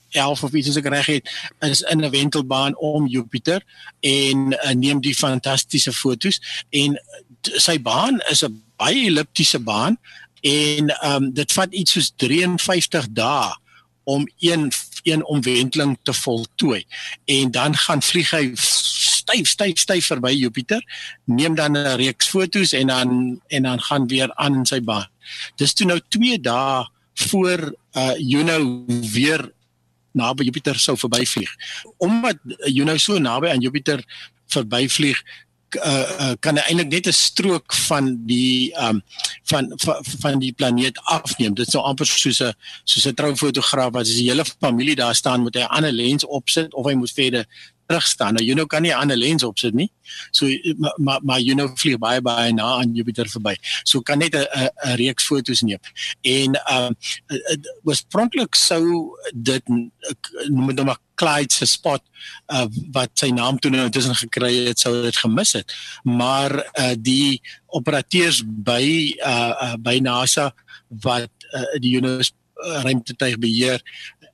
11 0.10 0.44
of 0.44 0.54
iets 0.54 0.70
as 0.70 0.80
ek 0.82 0.90
reg 0.94 1.06
het 1.06 1.30
is 1.60 1.82
in 1.82 2.04
'n 2.04 2.10
wentelbaan 2.12 2.78
om 2.78 3.08
Jupiter 3.08 3.64
en 4.00 4.54
uh, 4.54 4.72
neem 4.72 5.02
die 5.02 5.16
fantastiese 5.16 5.94
fotos. 5.94 6.42
En 6.70 7.00
sy 7.42 7.82
baan 7.82 8.20
is 8.30 8.44
'n 8.44 8.64
baie 8.78 9.06
elliptiese 9.06 9.60
baan 9.60 9.98
en 10.42 10.92
um, 11.06 11.34
dit 11.34 11.52
vat 11.52 11.74
iets 11.74 11.92
soos 11.92 12.12
53 12.16 13.08
dae 13.12 13.56
om 14.04 14.28
een 14.40 14.72
een 15.04 15.26
omwenteling 15.26 15.98
te 16.04 16.14
voltooi. 16.14 16.86
En 17.26 17.52
dan 17.52 17.76
gaan 17.76 18.02
vlieg 18.02 18.32
hy 18.32 18.52
styf 18.56 19.48
styf 19.48 19.80
styf 19.80 20.06
verby 20.06 20.34
Jupiter 20.36 20.84
neem 21.26 21.56
dan 21.56 21.78
'n 21.78 21.96
reeks 21.96 22.28
fotos 22.28 22.72
en 22.72 22.88
dan 22.88 23.42
en 23.48 23.64
dan 23.64 23.82
gaan 23.82 24.08
weer 24.08 24.34
aan 24.36 24.56
in 24.56 24.66
sy 24.66 24.82
baan. 24.82 25.08
Dis 25.56 25.74
toe 25.74 25.88
nou 25.88 26.02
2 26.08 26.40
dae 26.40 26.88
voor 27.14 27.76
uh 27.94 28.14
Juno 28.18 28.86
weer 28.88 29.52
naby 30.20 30.50
Jupiter 30.50 30.80
sou 30.80 30.98
verbyvlieg. 31.00 31.52
Omdat 31.98 32.42
Juno 32.68 32.98
so 32.98 33.20
naby 33.20 33.52
aan 33.54 33.64
Jupiter 33.64 34.04
verbyvlieg, 34.54 35.22
uh, 35.78 36.10
uh, 36.20 36.34
kan 36.42 36.58
eintlik 36.58 36.90
net 36.90 37.08
'n 37.08 37.14
strook 37.14 37.74
van 37.74 38.18
die 38.26 38.74
um 38.82 39.02
van 39.44 39.72
van, 39.76 40.06
van 40.20 40.40
die 40.40 40.54
planeet 40.54 41.00
afneem. 41.04 41.54
Dit 41.54 41.70
sou 41.70 41.84
amper 41.84 42.06
soos 42.06 42.42
'n 42.42 42.54
soos 42.84 43.06
'n 43.06 43.14
troufotograaf 43.14 43.96
as 43.96 44.14
die 44.14 44.30
hele 44.30 44.46
familie 44.60 44.96
daar 44.96 45.16
staan 45.16 45.44
met 45.44 45.56
'n 45.56 45.70
ander 45.70 45.92
lens 45.92 46.26
opsit 46.26 46.74
of 46.74 46.86
hy 46.86 46.94
moet 46.94 47.12
verder 47.12 47.46
terug 47.90 48.06
staan. 48.08 48.34
Nou 48.38 48.46
Juno 48.46 48.66
kan 48.66 48.82
nie 48.82 48.92
'n 48.92 49.02
ander 49.02 49.18
lens 49.18 49.44
opsit 49.44 49.74
nie. 49.74 49.92
So 50.32 50.46
maar 50.78 50.94
maar, 50.98 51.20
maar 51.24 51.40
Juno 51.40 51.72
vlieg 51.74 51.98
baie 51.98 52.22
baie 52.22 52.54
na 52.54 52.64
aan 52.64 52.94
Jupiter 52.94 53.28
verby. 53.30 53.56
So 53.84 54.02
kan 54.02 54.18
net 54.18 54.36
'n 54.36 54.46
'n 54.86 54.96
reeks 54.96 55.26
fotos 55.26 55.62
neem. 55.62 55.80
En 56.22 56.54
ehm 56.54 56.86
um, 56.86 56.96
oorspronklik 57.84 58.56
sou 58.56 59.10
dit 59.34 59.68
noem 59.68 60.76
dit 60.76 60.86
maar 60.86 61.00
Clyde 61.16 61.54
se 61.54 61.66
spot 61.66 62.02
uh, 62.48 62.66
wat 62.92 63.10
sy 63.14 63.30
naam 63.30 63.60
toe 63.60 63.72
nou 63.72 63.84
intussen 63.86 64.16
gekry 64.16 64.68
het 64.68 64.80
sou 64.80 65.02
dit 65.02 65.18
gemis 65.18 65.52
het. 65.52 65.74
Maar 66.04 66.52
uh, 66.56 66.96
die 66.98 67.42
operateurs 67.68 68.44
by 68.46 69.16
uh, 69.18 69.54
uh, 69.64 69.74
by 69.80 70.00
NASA 70.00 70.54
wat 70.88 71.32
uh, 71.52 71.80
die 71.80 71.92
Juno 71.92 72.20
ruimtetuig 72.84 73.38
beheer 73.40 73.82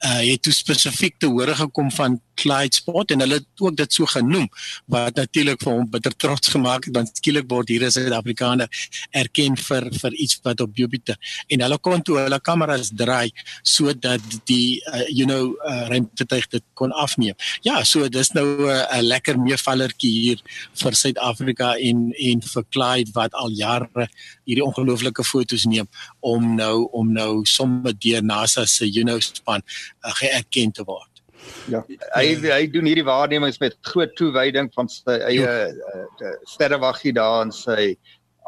uh, 0.05 0.21
het 0.31 0.41
toe 0.41 0.53
spesifiek 0.53 1.17
te 1.17 1.27
hore 1.27 1.55
gekom 1.55 1.91
van 1.91 2.19
Clyde 2.35 2.75
Spot 2.75 3.11
en 3.11 3.23
hulle 3.23 3.39
het 3.39 3.63
ook 3.63 3.75
dit 3.77 3.93
so 3.93 4.05
genoem 4.05 4.47
wat 4.91 5.15
natuurlik 5.15 5.61
vir 5.63 5.73
hom 5.73 5.89
bitter 5.89 6.15
trots 6.15 6.51
gemaak 6.53 6.85
het 6.89 6.95
want 6.95 7.11
skielik 7.17 7.47
word 7.51 7.69
hier 7.69 7.85
'n 7.85 7.91
Suid-Afrikaner 7.91 8.69
erken 9.11 9.57
vir 9.57 9.89
vir 10.01 10.13
iets 10.13 10.39
wat 10.43 10.61
op 10.61 10.75
Jupiter 10.75 11.17
en 11.47 11.61
hulle 11.61 11.77
kon 11.77 12.01
toe 12.01 12.17
hulle 12.19 12.39
kameras 12.39 12.91
draai 12.93 13.31
sodat 13.63 14.21
die 14.45 14.81
uh, 14.93 15.05
you 15.09 15.25
know 15.25 15.55
uh, 15.67 15.87
ruimtetuig 15.87 16.47
dit 16.49 16.63
kon 16.73 16.91
afneem. 16.91 17.35
Ja, 17.61 17.83
so 17.83 18.09
dis 18.09 18.31
nou 18.33 18.45
'n 18.45 18.69
uh, 18.69 19.01
lekker 19.01 19.39
meevallertjie 19.39 20.11
hier 20.11 20.39
vir 20.73 20.93
Suid-Afrika 20.93 21.75
en 21.77 22.11
en 22.15 22.41
vir 22.41 22.63
Clyde 22.69 23.11
wat 23.13 23.33
al 23.33 23.51
jare 23.51 24.07
hierdie 24.45 24.65
ongelooflike 24.65 25.23
fotos 25.23 25.65
neem 25.65 25.87
om 26.19 26.55
nou 26.55 26.87
om 26.91 27.11
nou 27.13 27.45
sommer 27.45 27.93
deur 27.93 28.23
NASA 28.23 28.65
se 28.65 28.85
you 28.85 29.03
know 29.03 29.19
span 29.19 29.61
uh, 30.05 30.13
geerken 30.21 30.71
te 30.71 30.83
word. 30.83 31.14
Ja. 31.71 31.81
Hy 32.13 32.25
hy 32.45 32.65
doen 32.73 32.87
hierdie 32.89 33.05
waarnemings 33.07 33.59
met 33.61 33.77
groot 33.89 34.13
toewyding 34.19 34.69
van 34.75 34.89
sy 34.91 35.17
eie 35.29 35.53
uh, 35.71 36.33
sterrewaggie 36.49 37.13
daar 37.17 37.45
in 37.45 37.53
sy 37.55 37.95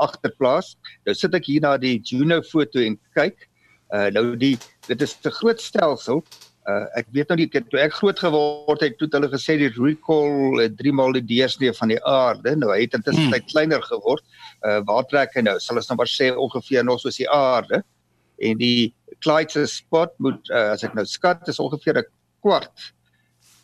agterplaas. 0.03 0.75
Nou 1.07 1.15
sit 1.17 1.35
ek 1.37 1.49
hier 1.49 1.63
na 1.65 1.75
die 1.81 1.97
Juno 2.05 2.41
foto 2.45 2.83
en 2.83 2.99
kyk. 3.17 3.47
Uh 3.93 4.09
nou 4.13 4.35
die 4.35 4.55
dit 4.87 5.01
is 5.01 5.17
'n 5.23 5.33
groot 5.39 5.61
stelsel. 5.61 6.23
Uh 6.67 6.85
ek 6.99 7.07
weet 7.15 7.29
nou 7.29 7.37
nie 7.39 7.47
toe 7.47 7.79
ek 7.79 7.93
groot 7.95 8.19
geword 8.19 8.81
het, 8.81 8.97
toe 8.99 9.07
hulle 9.11 9.29
gesê 9.31 9.57
die 9.57 9.71
recall 9.73 10.61
uh, 10.61 10.69
drie 10.69 10.91
maal 10.91 11.13
die 11.15 11.25
deursnee 11.25 11.73
van 11.73 11.89
die 11.89 12.01
aarde. 12.03 12.55
Nou 12.55 12.73
hy 12.73 12.81
het 12.85 12.93
intussen 12.93 13.31
hmm. 13.31 13.47
kleiner 13.49 13.81
geword. 13.81 14.23
Uh 14.61 14.81
waar 14.85 15.07
trek 15.07 15.33
hy 15.35 15.41
nou? 15.47 15.57
Sal 15.59 15.81
ons 15.81 15.89
nou 15.89 15.97
maar 15.97 16.11
sê 16.11 16.33
ongeveer 16.35 16.83
nog 16.83 17.01
soos 17.01 17.17
die 17.17 17.29
aarde. 17.29 17.83
En 18.37 18.57
die 18.57 18.93
Clyde 19.25 19.49
se 19.49 19.65
spot 19.65 20.13
moet 20.21 20.49
uh, 20.53 20.75
as 20.75 20.83
ek 20.85 20.93
nou 20.93 21.05
skat 21.09 21.47
is 21.49 21.59
ongeveer 21.59 22.03
'n 22.03 22.05
kwart 22.41 22.91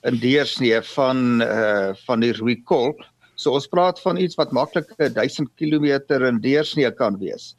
in 0.07 0.19
deursnee 0.19 0.81
van 0.95 1.41
uh 1.41 1.93
van 2.05 2.23
die 2.23 2.33
recall. 2.39 2.93
So 3.35 3.55
ons 3.57 3.67
praat 3.67 3.99
van 4.03 4.19
iets 4.21 4.37
wat 4.39 4.51
maklik 4.51 4.91
1000 4.97 5.49
km 5.59 5.99
in 6.19 6.41
deursnee 6.43 6.91
kan 6.91 7.17
wees. 7.19 7.53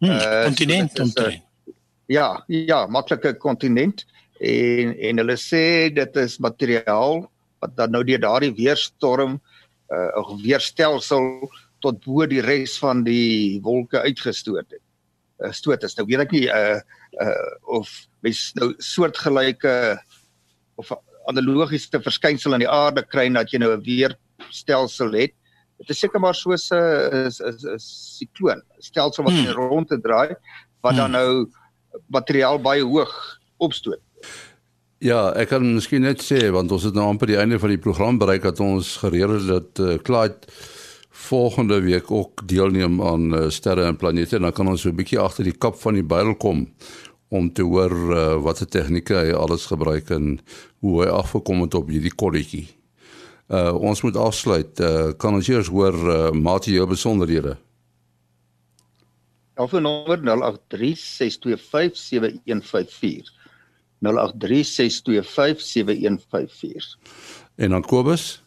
Hmm, 0.00 0.16
uh 0.16 0.44
kontinent 0.48 0.96
so 0.96 1.02
kontinent. 1.04 1.44
Ja, 2.10 2.42
ja, 2.48 2.86
maklike 2.86 3.36
kontinent 3.38 4.06
en 4.40 4.96
en 4.98 5.22
hulle 5.22 5.36
sê 5.38 5.90
dit 5.94 6.16
is 6.16 6.38
materiaal 6.38 7.26
wat 7.60 7.76
dan 7.76 7.92
nou 7.94 8.02
deur 8.04 8.22
daardie 8.22 8.54
weerstorm 8.56 9.38
uh 9.92 10.36
weerstelsel 10.42 11.50
tot 11.84 12.00
bo 12.04 12.26
die 12.28 12.42
res 12.44 12.78
van 12.80 13.04
die 13.04 13.60
wolke 13.64 14.00
uitgestoot 14.00 14.66
het. 14.68 14.82
Uh, 15.40 15.52
stoot 15.56 15.84
is 15.84 15.96
nou 15.96 16.06
weet 16.08 16.24
ek 16.26 16.34
nie 16.36 16.46
uh 16.48 16.80
uh 17.20 17.52
of 17.78 17.92
mens 18.24 18.50
nou 18.58 18.72
soortgelyke 18.84 19.72
of 20.80 20.92
analogiese 21.30 22.00
verskynsel 22.02 22.56
aan 22.56 22.64
die 22.64 22.70
aarde 22.70 23.04
kry 23.06 23.28
dat 23.36 23.52
jy 23.52 23.60
nou 23.62 23.72
'n 23.76 23.84
weerstelsel 23.84 25.12
het 25.14 25.36
dit 25.80 25.94
is 25.94 26.02
seker 26.02 26.20
maar 26.20 26.36
soos 26.36 26.68
'n 26.72 27.28
'n 27.28 27.78
sikloon, 27.78 28.62
stelsel 28.78 29.24
wat 29.24 29.32
hmm. 29.32 29.56
rond 29.56 29.88
te 29.88 30.00
draai 30.00 30.36
wat 30.80 30.96
dan 30.96 31.10
hmm. 31.10 31.18
nou 31.18 31.48
materiaal 32.06 32.60
baie 32.60 32.84
hoog 32.84 33.12
opstoot. 33.56 34.00
Ja, 34.98 35.32
ek 35.32 35.48
kan 35.48 35.64
miskien 35.74 36.02
net 36.02 36.20
sê 36.20 36.50
want 36.52 36.72
ons 36.72 36.84
het 36.84 36.94
nou 36.94 37.06
amper 37.08 37.26
die 37.26 37.40
einde 37.40 37.58
van 37.58 37.72
die 37.72 37.80
program 37.80 38.18
bereik 38.18 38.42
dat 38.42 38.60
ons 38.60 38.96
gereël 39.00 39.38
het 39.38 39.48
dat 39.48 39.80
uh, 39.80 39.96
Clyde 40.04 40.52
volgende 41.10 41.80
week 41.80 42.10
ook 42.10 42.48
deelneem 42.48 43.00
aan 43.02 43.32
uh, 43.34 43.48
sterre 43.48 43.84
en 43.84 43.96
planete 43.96 44.36
en 44.36 44.42
dan 44.42 44.52
kan 44.52 44.68
ons 44.68 44.80
so 44.80 44.88
'n 44.88 44.96
bietjie 44.96 45.18
agter 45.18 45.44
die 45.44 45.56
kap 45.56 45.76
van 45.80 45.94
die 45.94 46.04
byl 46.04 46.34
kom 46.36 46.68
om 47.30 47.52
te 47.54 47.62
hoor 47.62 47.94
uh, 47.94 48.42
watter 48.42 48.66
tegnieke 48.66 49.14
hy 49.14 49.30
alles 49.34 49.66
gebruik 49.70 50.10
en 50.14 50.40
hoe 50.82 51.04
hy 51.04 51.08
afgekom 51.14 51.60
het 51.64 51.74
op 51.78 51.88
hierdie 51.90 52.14
kolletjie. 52.14 52.68
Uh 53.50 53.74
ons 53.74 54.02
moet 54.06 54.16
afsluit. 54.18 54.80
Uh 54.80 55.10
kan 55.18 55.34
ons 55.38 55.48
eers 55.50 55.68
hoor 55.70 55.94
uh, 55.94 56.30
Matie 56.34 56.74
jou 56.74 56.86
besonderhede. 56.90 57.56
Alfoon 59.60 59.82
nommer 59.82 60.18
0836257154. 60.18 60.24
0836257154. 64.00 64.10
En 67.60 67.70
dan 67.70 67.82
Kobus? 67.82 68.42